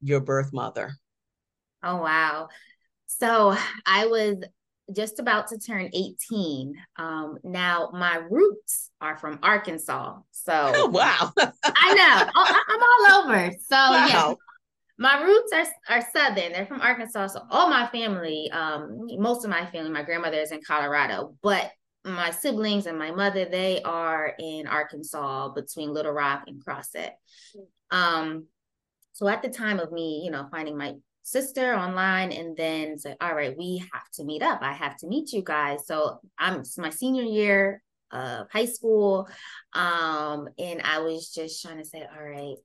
your 0.00 0.20
birth 0.20 0.52
mother 0.52 0.92
oh 1.82 1.96
wow 1.96 2.48
so 3.06 3.56
i 3.86 4.06
was 4.06 4.36
just 4.94 5.18
about 5.18 5.48
to 5.48 5.58
turn 5.58 5.90
18. 5.92 6.74
Um, 6.96 7.38
now 7.44 7.90
my 7.92 8.16
roots 8.30 8.90
are 9.00 9.16
from 9.18 9.38
Arkansas. 9.42 10.16
So 10.32 10.52
oh, 10.74 10.88
wow. 10.88 11.30
I 11.36 11.94
know. 11.94 12.30
Oh, 12.34 12.62
I'm 12.68 12.80
all 12.82 13.24
over. 13.24 13.50
So 13.68 13.70
wow. 13.76 14.06
yeah. 14.08 14.34
My 15.00 15.22
roots 15.22 15.52
are, 15.52 15.96
are 15.96 16.06
southern. 16.12 16.52
They're 16.52 16.66
from 16.66 16.80
Arkansas. 16.80 17.28
So 17.28 17.42
all 17.50 17.70
my 17.70 17.86
family, 17.88 18.50
um, 18.50 19.06
most 19.18 19.44
of 19.44 19.50
my 19.50 19.66
family, 19.66 19.90
my 19.90 20.02
grandmother 20.02 20.38
is 20.38 20.50
in 20.50 20.60
Colorado, 20.66 21.36
but 21.42 21.70
my 22.04 22.30
siblings 22.30 22.86
and 22.86 22.98
my 22.98 23.12
mother, 23.12 23.44
they 23.44 23.80
are 23.82 24.34
in 24.38 24.66
Arkansas 24.66 25.50
between 25.50 25.92
Little 25.92 26.12
Rock 26.12 26.44
and 26.46 26.64
Crossett. 26.64 27.12
Um, 27.90 28.46
so 29.18 29.26
at 29.26 29.42
the 29.42 29.48
time 29.48 29.80
of 29.80 29.90
me, 29.90 30.22
you 30.24 30.30
know, 30.30 30.46
finding 30.48 30.78
my 30.78 30.94
sister 31.24 31.74
online 31.74 32.30
and 32.30 32.56
then 32.56 32.96
say, 32.96 33.16
all 33.20 33.34
right, 33.34 33.58
we 33.58 33.78
have 33.92 34.08
to 34.14 34.22
meet 34.22 34.42
up. 34.42 34.60
I 34.62 34.72
have 34.72 34.96
to 34.98 35.08
meet 35.08 35.32
you 35.32 35.42
guys. 35.42 35.88
So 35.88 36.20
I'm 36.38 36.62
my 36.76 36.90
senior 36.90 37.24
year 37.24 37.82
of 38.12 38.46
high 38.52 38.66
school. 38.66 39.28
Um, 39.72 40.48
and 40.56 40.82
I 40.84 41.00
was 41.00 41.34
just 41.34 41.60
trying 41.60 41.78
to 41.78 41.84
say, 41.84 42.00
all 42.00 42.24
right, 42.24 42.58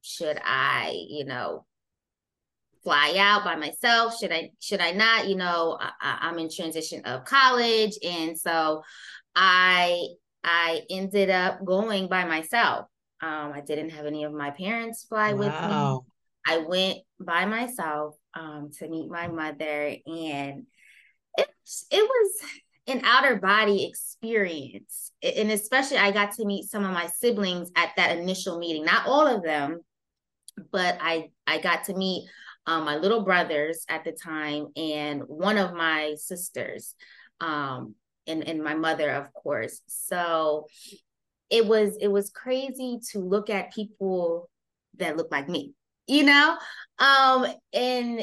should 0.00 0.40
I, 0.42 0.94
you 1.10 1.26
know, 1.26 1.66
fly 2.82 3.14
out 3.18 3.44
by 3.44 3.56
myself? 3.56 4.18
Should 4.18 4.32
I, 4.32 4.52
should 4.60 4.80
I 4.80 4.92
not? 4.92 5.28
You 5.28 5.36
know, 5.36 5.76
I, 5.78 6.20
I'm 6.22 6.38
in 6.38 6.48
transition 6.48 7.02
of 7.04 7.26
college. 7.26 7.98
And 8.02 8.40
so 8.40 8.82
I, 9.36 10.06
I 10.42 10.80
ended 10.88 11.28
up 11.28 11.62
going 11.66 12.08
by 12.08 12.24
myself. 12.24 12.86
Um, 13.20 13.52
I 13.54 13.60
didn't 13.60 13.90
have 13.90 14.06
any 14.06 14.24
of 14.24 14.32
my 14.32 14.50
parents 14.50 15.04
fly 15.04 15.32
wow. 15.32 15.38
with 15.38 15.48
me. 15.48 16.14
I 16.46 16.58
went 16.58 16.98
by 17.20 17.44
myself 17.44 18.14
um, 18.34 18.70
to 18.78 18.88
meet 18.88 19.10
my 19.10 19.28
mother, 19.28 19.96
and 20.06 20.66
it 21.36 21.48
it 21.90 22.02
was 22.02 22.40
an 22.86 23.02
outer 23.04 23.36
body 23.36 23.86
experience, 23.86 25.12
and 25.22 25.50
especially 25.50 25.98
I 25.98 26.10
got 26.10 26.32
to 26.32 26.46
meet 26.46 26.70
some 26.70 26.84
of 26.84 26.92
my 26.92 27.06
siblings 27.06 27.70
at 27.76 27.90
that 27.96 28.16
initial 28.16 28.58
meeting. 28.58 28.84
Not 28.84 29.06
all 29.06 29.26
of 29.26 29.42
them, 29.42 29.80
but 30.72 30.96
I 31.00 31.30
I 31.46 31.58
got 31.58 31.84
to 31.84 31.94
meet 31.94 32.28
um, 32.66 32.84
my 32.84 32.96
little 32.96 33.24
brothers 33.24 33.84
at 33.88 34.04
the 34.04 34.12
time 34.12 34.68
and 34.76 35.22
one 35.26 35.58
of 35.58 35.74
my 35.74 36.14
sisters, 36.16 36.94
um, 37.40 37.94
and 38.26 38.46
and 38.46 38.62
my 38.62 38.74
mother, 38.74 39.10
of 39.10 39.32
course. 39.34 39.82
So 39.86 40.66
it 41.50 41.66
was 41.66 41.96
it 42.00 42.08
was 42.08 42.30
crazy 42.30 42.98
to 43.12 43.20
look 43.20 43.50
at 43.50 43.72
people 43.72 44.48
that 44.98 45.16
look 45.16 45.30
like 45.30 45.48
me 45.48 45.74
you 46.08 46.24
know? 46.24 46.56
Um 46.98 47.46
and 47.72 48.22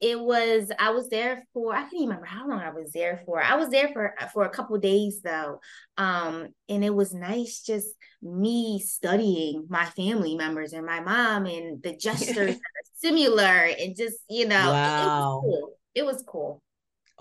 it 0.00 0.18
was 0.18 0.68
i 0.80 0.90
was 0.90 1.08
there 1.10 1.46
for 1.54 1.72
i 1.72 1.82
can't 1.82 1.94
even 1.94 2.08
remember 2.08 2.26
how 2.26 2.48
long 2.48 2.58
i 2.58 2.70
was 2.70 2.90
there 2.92 3.22
for. 3.24 3.40
I 3.40 3.54
was 3.54 3.68
there 3.68 3.88
for 3.92 4.14
for 4.32 4.44
a 4.44 4.50
couple 4.50 4.76
days 4.78 5.20
though. 5.22 5.60
Um 5.96 6.48
and 6.68 6.84
it 6.84 6.94
was 6.94 7.14
nice 7.14 7.62
just 7.62 7.88
me 8.20 8.80
studying 8.80 9.66
my 9.68 9.84
family 9.86 10.36
members 10.36 10.72
and 10.72 10.84
my 10.84 11.00
mom 11.00 11.46
and 11.46 11.82
the 11.82 11.96
gestures 12.00 12.56
similar 12.96 13.42
and 13.78 13.96
just 13.96 14.18
you 14.28 14.46
know 14.46 14.72
wow. 14.72 15.42
it, 15.44 15.50
it 15.50 15.54
was 15.54 15.58
cool. 15.60 15.78
It 15.94 16.04
was 16.04 16.24
cool 16.26 16.62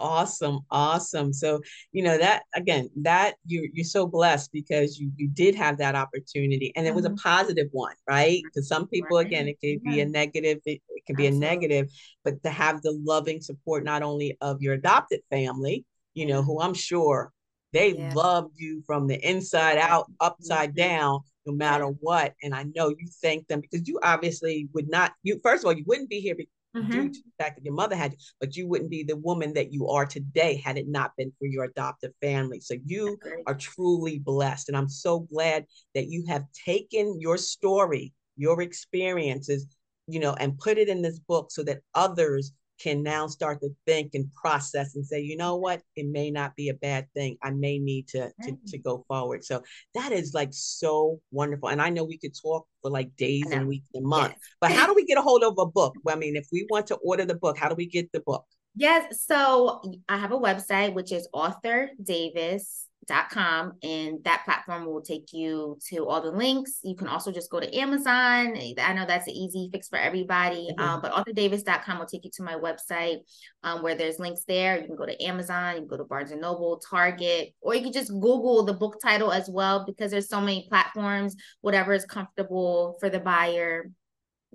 awesome 0.02 0.60
awesome 0.72 1.32
so 1.32 1.62
you 1.92 2.02
know 2.02 2.18
that 2.18 2.44
again 2.56 2.90
that 2.96 3.36
you 3.46 3.70
you're 3.74 3.86
so 3.86 4.08
blessed 4.08 4.52
because 4.52 5.00
you 5.00 5.12
you 5.16 5.28
did 5.30 5.54
have 5.54 5.78
that 5.78 5.96
opportunity 5.96 6.74
and 6.76 6.88
it 6.88 6.94
was 6.94 7.06
a 7.06 7.10
mm-hmm. 7.10 7.18
positive 7.18 7.68
one 7.72 7.94
right 8.08 8.42
because 8.44 8.68
some 8.68 8.88
people 8.88 9.18
again 9.18 9.48
it 9.48 9.58
could 9.62 9.84
be 9.84 10.02
a 10.02 10.06
negative 10.06 10.58
it, 10.66 10.82
it 10.90 11.06
can 11.06 11.16
be 11.16 11.28
Absolutely. 11.28 11.48
a 11.48 11.52
negative 11.52 11.90
but 12.24 12.42
to 12.44 12.50
have 12.50 12.82
the 12.82 13.00
loving 13.06 13.40
support 13.40 13.84
not 13.84 14.02
only 14.02 14.36
of 14.42 14.62
your 14.62 14.74
adopted 14.74 15.22
family 15.30 15.86
you 16.16 16.26
know 16.26 16.42
who 16.42 16.60
i'm 16.60 16.74
sure 16.74 17.32
they 17.74 17.96
yeah. 17.96 18.12
loved 18.14 18.54
you 18.58 18.82
from 18.86 19.08
the 19.08 19.20
inside 19.28 19.78
out 19.78 20.12
upside 20.20 20.70
mm-hmm. 20.70 20.90
down 20.90 21.20
no 21.46 21.54
matter 21.54 21.86
what 21.86 22.34
and 22.42 22.56
i 22.56 22.64
know 22.76 22.90
you 22.90 23.08
thank 23.22 23.48
them 23.48 23.62
because 23.62 23.88
you 23.88 24.00
obviously 24.04 24.68
would 24.74 24.90
not 24.90 25.14
you 25.24 25.40
first 25.44 25.64
of 25.64 25.68
all 25.68 25.74
you 25.74 25.84
wouldn't 25.86 26.10
be 26.10 26.20
here 26.20 26.36
mm-hmm. 26.76 26.92
due 26.92 27.10
to 27.10 27.20
the 27.20 27.44
fact 27.44 27.58
that 27.58 27.66
your 27.66 27.74
mother 27.74 27.96
had 27.96 28.14
you, 28.14 28.18
but 28.40 28.56
you 28.56 28.68
wouldn't 28.68 28.90
be 28.90 29.04
the 29.04 29.18
woman 29.18 29.54
that 29.54 29.72
you 29.72 29.88
are 29.88 30.06
today 30.06 30.62
had 30.64 30.78
it 30.78 30.88
not 30.88 31.12
been 31.18 31.32
for 31.40 31.46
your 31.46 31.66
adoptive 31.66 32.12
family. 32.22 32.60
So 32.60 32.76
you 32.86 33.18
are 33.48 33.56
truly 33.56 34.20
blessed. 34.20 34.70
And 34.70 34.78
I'm 34.78 34.90
so 34.90 35.20
glad 35.20 35.66
that 35.96 36.08
you 36.08 36.26
have 36.28 36.46
taken 36.52 37.20
your 37.20 37.38
story, 37.38 38.14
your 38.38 38.62
experiences, 38.62 39.68
you 40.08 40.20
know, 40.20 40.34
and 40.34 40.58
put 40.58 40.78
it 40.78 40.90
in 40.90 41.02
this 41.02 41.20
book 41.20 41.52
so 41.52 41.64
that 41.64 41.82
others 41.94 42.54
can 42.82 43.04
now 43.04 43.28
start 43.28 43.62
to 43.62 43.70
think 43.86 44.12
and 44.14 44.34
process 44.34 44.96
and 44.96 45.06
say, 45.06 45.20
you 45.22 45.38
know 45.38 45.58
what, 45.58 45.82
it 45.96 46.08
may 46.08 46.32
not 46.32 46.56
be 46.56 46.70
a 46.70 46.74
bad 46.74 47.08
thing. 47.14 47.38
I 47.44 47.52
may 47.52 47.78
need 47.78 48.08
to 48.10 48.32
to, 48.44 48.58
to 48.68 48.78
go 48.78 49.06
forward. 49.08 49.44
So 49.44 49.62
that 49.94 50.12
is 50.12 50.34
like 50.34 50.50
so 50.52 51.20
wonderful. 51.32 51.70
And 51.70 51.82
I 51.82 51.90
know 51.90 52.04
we 52.04 52.18
could 52.18 52.36
talk 52.40 52.66
for 52.82 52.90
like 52.90 53.16
days 53.16 53.46
and 53.52 53.68
weeks 53.68 53.90
and 53.94 54.06
months, 54.06 54.36
yes. 54.38 54.50
but 54.60 54.72
how 54.72 54.88
do 54.88 54.94
we 54.94 55.06
get 55.06 55.18
a 55.18 55.22
hold 55.22 55.44
of 55.44 55.56
a 55.58 55.66
book? 55.66 55.96
Well, 56.04 56.16
I 56.16 56.20
mean, 56.20 56.36
if 56.36 56.48
we 56.52 56.66
want 56.70 56.88
to 56.88 56.96
order 56.96 57.26
the 57.26 57.36
book, 57.36 57.58
how 57.58 57.70
do 57.70 57.76
we 57.76 57.86
get 57.86 58.12
the 58.12 58.22
book? 58.22 58.46
Yes. 58.76 59.26
So 59.26 59.82
I 60.08 60.18
have 60.18 60.32
a 60.32 60.40
website, 60.40 60.94
which 60.94 61.12
is 61.12 61.28
author 61.34 61.90
Davis 62.02 62.88
com 63.32 63.74
and 63.84 64.24
that 64.24 64.44
platform 64.46 64.86
will 64.86 65.02
take 65.02 65.34
you 65.34 65.78
to 65.90 66.08
all 66.08 66.22
the 66.22 66.32
links. 66.32 66.80
You 66.84 66.96
can 66.96 67.08
also 67.08 67.32
just 67.32 67.50
go 67.50 67.60
to 67.60 67.76
amazon. 67.76 68.58
I 68.80 68.94
know 68.94 69.06
that's 69.06 69.28
an 69.28 69.34
easy 69.34 69.70
fix 69.72 69.88
for 69.88 69.98
everybody 69.98 70.70
mm-hmm. 70.72 70.80
um, 70.80 71.02
but 71.02 71.12
authordavis.com 71.12 72.00
will 72.00 72.06
take 72.06 72.26
you 72.26 72.32
to 72.36 72.44
my 72.44 72.56
website 72.56 73.18
um, 73.64 73.82
where 73.82 73.96
there's 73.96 74.20
links 74.20 74.44
there. 74.48 74.80
You 74.80 74.88
can 74.88 74.96
go 74.96 75.06
to 75.06 75.24
amazon 75.24 75.76
you 75.76 75.82
can 75.82 75.88
go 75.88 75.98
to 75.98 76.04
barnes 76.04 76.32
and 76.32 76.42
noble 76.42 76.82
target 76.90 77.54
or 77.62 77.76
you 77.76 77.82
can 77.82 77.94
just 77.94 78.12
google 78.12 78.64
the 78.64 78.74
book 78.74 79.00
title 79.02 79.32
as 79.32 79.50
well 79.50 79.86
because 79.86 80.12
there's 80.12 80.30
so 80.30 80.40
many 80.40 80.68
platforms. 80.70 81.36
Whatever 81.62 81.94
is 81.94 82.06
comfortable 82.06 82.98
for 83.00 83.10
the 83.10 83.20
buyer 83.20 83.90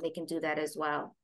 they 0.01 0.11
can 0.11 0.27
do 0.27 0.41
that 0.41 0.59
as 0.59 0.77
well. 0.77 1.17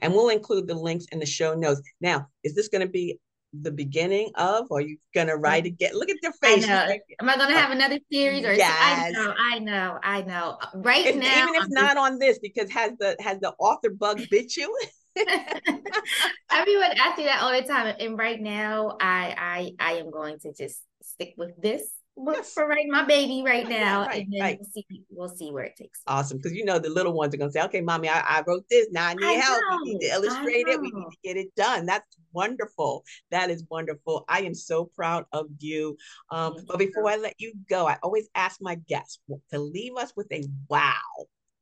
And 0.00 0.12
we'll 0.12 0.28
include 0.28 0.66
the 0.66 0.74
links 0.74 1.06
in 1.12 1.18
the 1.18 1.26
show 1.26 1.54
notes. 1.54 1.80
Now 2.00 2.28
is 2.44 2.54
this 2.54 2.68
going 2.68 2.86
to 2.86 2.92
be 2.92 3.18
the 3.52 3.70
beginning 3.70 4.30
of, 4.34 4.66
or 4.70 4.78
are 4.78 4.80
you 4.80 4.96
gonna 5.14 5.36
write 5.36 5.66
again? 5.66 5.92
Look 5.94 6.08
at 6.08 6.16
their 6.22 6.32
face. 6.32 6.66
I 6.68 7.00
Am 7.20 7.28
I 7.28 7.36
gonna 7.36 7.54
uh, 7.54 7.58
have 7.58 7.70
another 7.70 7.98
series? 8.10 8.44
Or 8.44 8.54
yes. 8.54 8.72
I 8.72 9.10
know, 9.10 9.34
I 9.38 9.58
know, 9.58 9.98
I 10.02 10.22
know. 10.22 10.58
Right 10.74 11.06
if, 11.06 11.16
now, 11.16 11.42
even 11.42 11.54
if 11.54 11.64
I'm 11.64 11.70
not 11.70 11.94
just... 11.94 11.98
on 11.98 12.18
this, 12.18 12.38
because 12.38 12.70
has 12.70 12.92
the 12.98 13.16
has 13.20 13.38
the 13.40 13.52
author 13.58 13.90
bug 13.90 14.20
bit 14.30 14.56
you? 14.56 14.74
Everyone 16.50 16.90
asks 16.98 17.18
me 17.18 17.24
that 17.24 17.40
all 17.42 17.52
the 17.52 17.66
time, 17.66 17.94
and 17.98 18.18
right 18.18 18.40
now, 18.40 18.96
I 19.00 19.34
I 19.78 19.92
I 19.92 19.92
am 19.94 20.10
going 20.10 20.38
to 20.40 20.52
just 20.52 20.82
stick 21.02 21.34
with 21.36 21.60
this 21.60 21.82
look 22.16 22.44
for 22.44 22.68
right 22.68 22.86
my 22.90 23.04
baby 23.04 23.42
right 23.44 23.68
now 23.68 24.02
right, 24.06 24.22
and 24.22 24.32
then 24.32 24.40
right. 24.40 24.58
we'll 24.60 24.70
see 24.70 25.04
we'll 25.10 25.28
see 25.28 25.50
where 25.50 25.64
it 25.64 25.74
takes 25.76 26.00
awesome 26.06 26.36
because 26.36 26.52
you 26.52 26.64
know 26.64 26.78
the 26.78 26.90
little 26.90 27.14
ones 27.14 27.34
are 27.34 27.38
gonna 27.38 27.50
say 27.50 27.62
okay 27.62 27.80
mommy 27.80 28.08
i, 28.08 28.20
I 28.20 28.42
wrote 28.46 28.64
this 28.68 28.86
now 28.90 29.08
i 29.08 29.14
need 29.14 29.24
I 29.24 29.32
help 29.32 29.60
know, 29.70 29.78
we 29.82 29.94
need 29.94 30.00
to 30.00 30.14
illustrate 30.14 30.68
it 30.68 30.80
we 30.80 30.90
need 30.90 31.04
to 31.10 31.16
get 31.24 31.36
it 31.38 31.54
done 31.56 31.86
that's 31.86 32.06
wonderful 32.32 33.04
that 33.30 33.50
is 33.50 33.64
wonderful 33.70 34.24
i 34.28 34.40
am 34.42 34.54
so 34.54 34.84
proud 34.84 35.24
of 35.32 35.46
you 35.58 35.96
um 36.30 36.56
but 36.66 36.78
before 36.78 37.08
i 37.08 37.16
let 37.16 37.34
you 37.38 37.52
go 37.68 37.86
i 37.86 37.96
always 38.02 38.28
ask 38.34 38.60
my 38.60 38.74
guests 38.88 39.20
to 39.50 39.58
leave 39.58 39.96
us 39.96 40.12
with 40.16 40.30
a 40.32 40.44
wow 40.68 40.92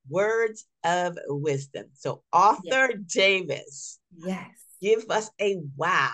words 0.08 0.66
of 0.84 1.18
wisdom 1.28 1.86
so 1.92 2.22
author 2.32 2.90
yes. 2.90 3.00
davis 3.06 3.98
yes 4.16 4.48
give 4.80 5.04
us 5.10 5.30
a 5.40 5.58
wow 5.76 6.10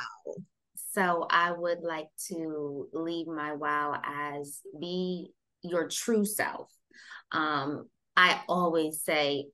so 0.96 1.26
I 1.28 1.52
would 1.52 1.80
like 1.82 2.08
to 2.28 2.88
leave 2.94 3.26
my 3.26 3.52
wow 3.52 4.00
as 4.02 4.62
be 4.80 5.30
your 5.62 5.88
true 5.88 6.24
self. 6.24 6.70
Um, 7.32 7.88
I 8.16 8.40
always 8.48 9.02
say 9.02 9.48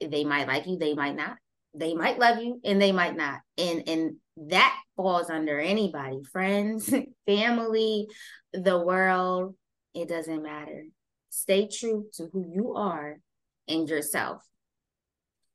they 0.00 0.24
might 0.24 0.48
like 0.48 0.66
you, 0.66 0.78
they 0.78 0.94
might 0.94 1.14
not. 1.14 1.36
They 1.74 1.92
might 1.92 2.18
love 2.18 2.38
you 2.38 2.60
and 2.64 2.80
they 2.80 2.92
might 2.92 3.16
not. 3.16 3.40
And 3.58 3.86
and 3.86 4.16
that 4.46 4.76
falls 4.96 5.30
under 5.30 5.58
anybody, 5.58 6.22
friends, 6.32 6.92
family, 7.26 8.08
the 8.52 8.78
world, 8.78 9.54
it 9.94 10.08
doesn't 10.08 10.42
matter. 10.42 10.84
Stay 11.30 11.68
true 11.68 12.06
to 12.14 12.28
who 12.32 12.50
you 12.54 12.74
are 12.74 13.18
and 13.66 13.88
yourself. 13.88 14.42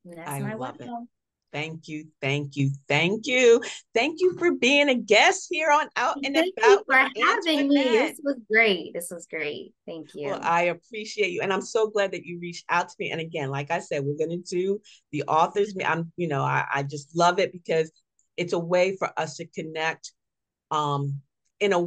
And 0.06 0.18
that's 0.18 0.30
I 0.30 0.40
my 0.40 0.56
love 0.56 0.80
it. 0.80 0.90
Thank 1.54 1.88
you, 1.88 2.08
thank 2.20 2.56
you, 2.56 2.72
thank 2.88 3.28
you, 3.28 3.62
thank 3.94 4.22
you 4.22 4.36
for 4.40 4.54
being 4.56 4.90
a 4.90 4.96
guest 4.96 5.50
here 5.52 5.70
on 5.70 5.88
Out 5.96 6.18
and 6.24 6.34
thank 6.34 6.52
About. 6.58 6.68
You 6.68 6.84
for 6.88 6.96
having 6.96 7.70
me. 7.70 7.84
This 7.84 8.20
was 8.24 8.38
great. 8.52 8.92
This 8.96 9.12
was 9.12 9.28
great. 9.28 9.72
Thank 9.86 10.16
you. 10.16 10.30
Well, 10.30 10.40
I 10.42 10.64
appreciate 10.64 11.30
you, 11.30 11.42
and 11.42 11.54
I'm 11.54 11.62
so 11.62 11.92
glad 11.92 12.12
that 12.14 12.26
you 12.26 12.40
reached 12.40 12.66
out 12.70 12.90
to 12.90 12.96
me. 12.98 13.12
And 13.12 13.22
again, 13.22 13.52
like 13.52 13.70
I 13.70 13.78
said, 13.80 14.04
we're 14.04 14.18
going 14.18 14.32
to 14.32 14.50
do 14.50 14.82
the 15.12 15.26
authors. 15.28 15.76
I'm, 15.86 16.12
you 16.18 16.28
know, 16.28 16.42
I, 16.42 16.66
I 16.74 16.82
just 16.82 17.16
love 17.16 17.38
it 17.38 17.52
because 17.52 17.92
it's 18.38 18.54
a 18.54 18.60
way 18.60 18.96
for 18.98 19.10
us 19.18 19.38
to 19.38 19.46
connect, 19.46 20.12
um, 20.72 21.22
in 21.60 21.74
a, 21.74 21.80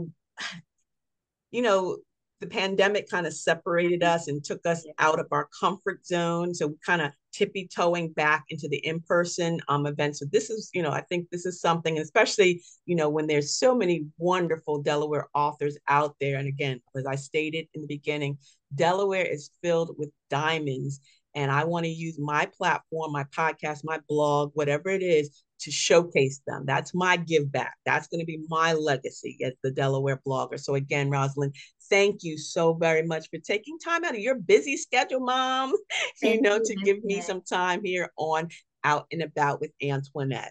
you 1.50 1.62
know, 1.62 1.98
the 2.40 2.46
pandemic 2.46 3.09
kind 3.09 3.26
of 3.26 3.32
separated 3.32 4.02
us 4.02 4.28
and 4.28 4.44
took 4.44 4.66
us 4.66 4.87
out 4.98 5.18
of 5.18 5.26
our 5.32 5.48
comfort 5.59 6.04
zone. 6.04 6.54
So 6.54 6.66
we 6.66 6.74
kind 6.85 7.00
of 7.00 7.12
tippy 7.32 7.66
toeing 7.66 8.12
back 8.12 8.44
into 8.50 8.68
the 8.68 8.76
in-person 8.76 9.61
um, 9.68 9.87
event. 9.87 10.18
So 10.18 10.26
this 10.30 10.50
is, 10.50 10.68
you 10.74 10.82
know, 10.82 10.90
I 10.90 11.00
think 11.00 11.28
this 11.30 11.46
is 11.46 11.62
something, 11.62 11.98
especially, 11.98 12.62
you 12.85 12.94
know, 12.94 13.09
when 13.09 13.26
there's 13.26 13.56
so 13.59 13.74
many 13.74 14.06
wonderful 14.18 14.82
Delaware 14.82 15.28
authors 15.35 15.78
out 15.88 16.14
there. 16.20 16.37
And 16.38 16.46
again, 16.46 16.82
as 16.94 17.06
I 17.06 17.14
stated 17.14 17.68
in 17.72 17.80
the 17.80 17.88
beginning, 17.88 18.37
Delaware 18.74 19.24
is 19.24 19.50
filled 19.62 19.96
with 19.98 20.11
diamonds. 20.28 21.00
And 21.35 21.50
I 21.50 21.64
want 21.64 21.85
to 21.85 21.90
use 21.90 22.18
my 22.18 22.46
platform, 22.59 23.12
my 23.12 23.24
podcast, 23.24 23.80
my 23.82 24.00
blog, 24.09 24.50
whatever 24.54 24.90
it 24.90 25.02
is, 25.02 25.42
to 25.61 25.71
showcase 25.71 26.40
them. 26.47 26.64
That's 26.66 26.95
my 26.95 27.16
give 27.16 27.51
back. 27.51 27.77
That's 27.85 28.07
going 28.07 28.21
to 28.21 28.27
be 28.27 28.42
my 28.49 28.73
legacy 28.73 29.38
as 29.45 29.53
the 29.62 29.71
Delaware 29.71 30.21
blogger. 30.27 30.59
So 30.59 30.75
again, 30.75 31.11
Roslyn, 31.11 31.53
thank 31.88 32.23
you 32.23 32.38
so 32.38 32.75
very 32.75 33.03
much 33.03 33.29
for 33.31 33.38
taking 33.38 33.79
time 33.79 34.05
out 34.05 34.14
of 34.14 34.21
your 34.21 34.37
busy 34.37 34.77
schedule, 34.77 35.21
mom, 35.21 35.73
you 36.23 36.40
know, 36.40 36.57
you, 36.57 36.64
to 36.64 36.75
give 36.77 37.03
me 37.05 37.21
some 37.21 37.42
time 37.42 37.83
here 37.85 38.11
on 38.16 38.49
Out 38.85 39.07
and 39.12 39.23
About 39.23 39.61
with 39.61 39.73
Antionette. 39.83 40.51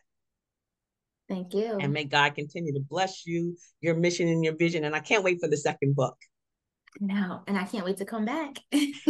Thank 1.27 1.53
you. 1.53 1.77
And 1.79 1.91
may 1.91 2.03
God 2.03 2.35
continue 2.35 2.73
to 2.73 2.79
bless 2.79 3.25
you, 3.25 3.57
your 3.81 3.95
mission 3.95 4.27
and 4.27 4.43
your 4.43 4.55
vision. 4.55 4.83
And 4.83 4.95
I 4.95 4.99
can't 4.99 5.23
wait 5.23 5.39
for 5.41 5.47
the 5.47 5.57
second 5.57 5.95
book. 5.95 6.17
No, 7.01 7.41
and 7.47 7.57
I 7.57 7.65
can't 7.65 7.85
wait 7.85 7.97
to 7.97 8.05
come 8.05 8.25
back. 8.25 8.59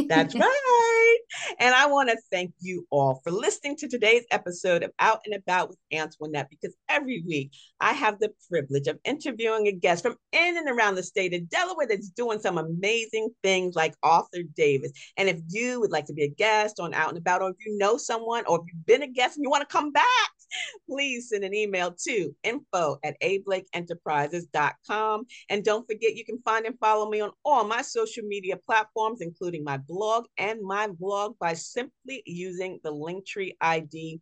That's 0.08 0.36
right. 0.36 1.18
And 1.60 1.76
I 1.76 1.86
want 1.86 2.10
to 2.10 2.18
thank 2.32 2.54
you 2.60 2.86
all 2.90 3.22
for 3.24 3.32
listening 3.32 3.76
to 3.78 3.88
today's 3.88 4.24
episode 4.32 4.84
of 4.84 4.92
Out 5.00 5.20
and 5.26 5.36
About 5.36 5.70
with 5.70 5.78
Antionette 5.94 6.50
because 6.50 6.76
every 6.90 7.24
week 7.28 7.52
I 7.80 7.94
have 7.94 8.20
the 8.20 8.32
privilege 8.50 8.88
of 8.88 8.98
interviewing 9.06 9.68
a 9.68 9.72
guest 9.72 10.04
from 10.04 10.16
in 10.32 10.58
and 10.58 10.70
around 10.70 10.96
the 10.96 11.04
state 11.04 11.34
of 11.36 11.48
Delaware 11.50 11.88
that's 11.88 12.10
doing 12.10 12.40
some 12.40 12.58
amazing 12.58 13.30
things 13.44 13.76
like 13.76 13.94
author 14.02 14.42
Davis. 14.56 14.92
And 15.18 15.30
if 15.30 15.40
you 15.50 15.80
would 15.80 15.92
like 15.92 16.06
to 16.06 16.14
be 16.14 16.24
a 16.24 16.30
guest 16.30 16.80
on 16.80 16.94
Out 16.94 17.10
and 17.10 17.18
About, 17.18 17.44
or 17.44 17.52
if 17.52 17.66
you 17.66 17.78
know 17.78 17.98
someone, 17.98 18.44
or 18.48 18.60
if 18.60 18.74
you've 18.74 18.86
been 18.86 19.04
a 19.04 19.08
guest 19.08 19.38
and 19.38 19.44
you 19.44 19.50
want 19.50 19.68
to 19.68 19.72
come 19.74 19.92
back, 19.92 20.04
please 20.90 21.30
send 21.30 21.44
an 21.44 21.54
email 21.54 21.96
to 22.06 22.36
info 22.44 22.98
at 23.04 23.20
ablakeenterprises.com. 23.22 25.26
And 25.50 25.64
don't 25.64 25.88
forget, 25.88 26.16
you 26.16 26.26
can 26.26 26.42
find 26.44 26.66
and 26.66 26.78
follow 26.80 27.10
me 27.10 27.22
on 27.22 27.32
all 27.44 27.64
my 27.64 27.82
social 27.82 28.24
media 28.24 28.58
platforms, 28.66 29.22
including 29.22 29.64
my 29.64 29.78
blog 29.78 30.26
and 30.38 30.62
my 30.62 30.88
vlog, 30.88 31.38
by 31.40 31.54
simply 31.54 32.24
using 32.26 32.80
the 32.84 32.92
Linktree 32.92 33.56
ID 33.62 34.20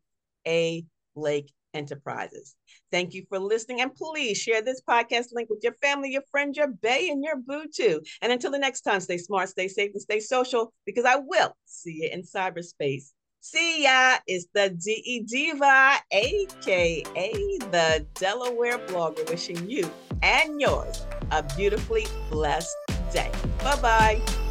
A 0.48 0.86
Blake 1.16 1.52
Enterprises. 1.74 2.56
Thank 2.92 3.14
you 3.14 3.26
for 3.30 3.40
listening, 3.40 3.82
and 3.82 3.96
please 3.96 4.38
share 4.38 4.62
this 4.62 4.82
podcast 4.88 5.28
link 5.34 5.50
with 5.50 5.62
your 5.64 5.74
family, 5.82 6.12
your 6.12 6.24
friends, 6.30 6.58
your 6.58 6.68
bay, 6.68 7.10
and 7.10 7.24
your 7.24 7.38
boo 7.38 7.66
too. 7.74 8.02
And 8.22 8.32
until 8.32 8.52
the 8.52 8.60
next 8.60 8.82
time, 8.82 9.00
stay 9.00 9.18
smart, 9.18 9.50
stay 9.50 9.68
safe, 9.68 9.92
and 9.94 10.02
stay 10.02 10.20
social 10.20 10.72
because 10.86 11.06
I 11.06 11.16
will 11.16 11.56
see 11.66 12.04
you 12.04 12.10
in 12.12 12.22
cyberspace. 12.22 13.12
See 13.44 13.84
ya. 13.84 14.20
It's 14.26 14.48
the 14.54 14.70
DE 14.70 15.26
Diva, 15.28 15.96
aka 16.14 17.04
the 17.12 18.06
Delaware 18.14 18.78
blogger, 18.88 19.30
wishing 19.30 19.70
you 19.70 19.92
and 20.22 20.62
yours 20.62 21.06
a 21.30 21.44
beautifully 21.58 22.08
blessed 22.32 22.74
day. 23.12 23.30
Bye 23.62 23.82
bye. 23.82 24.43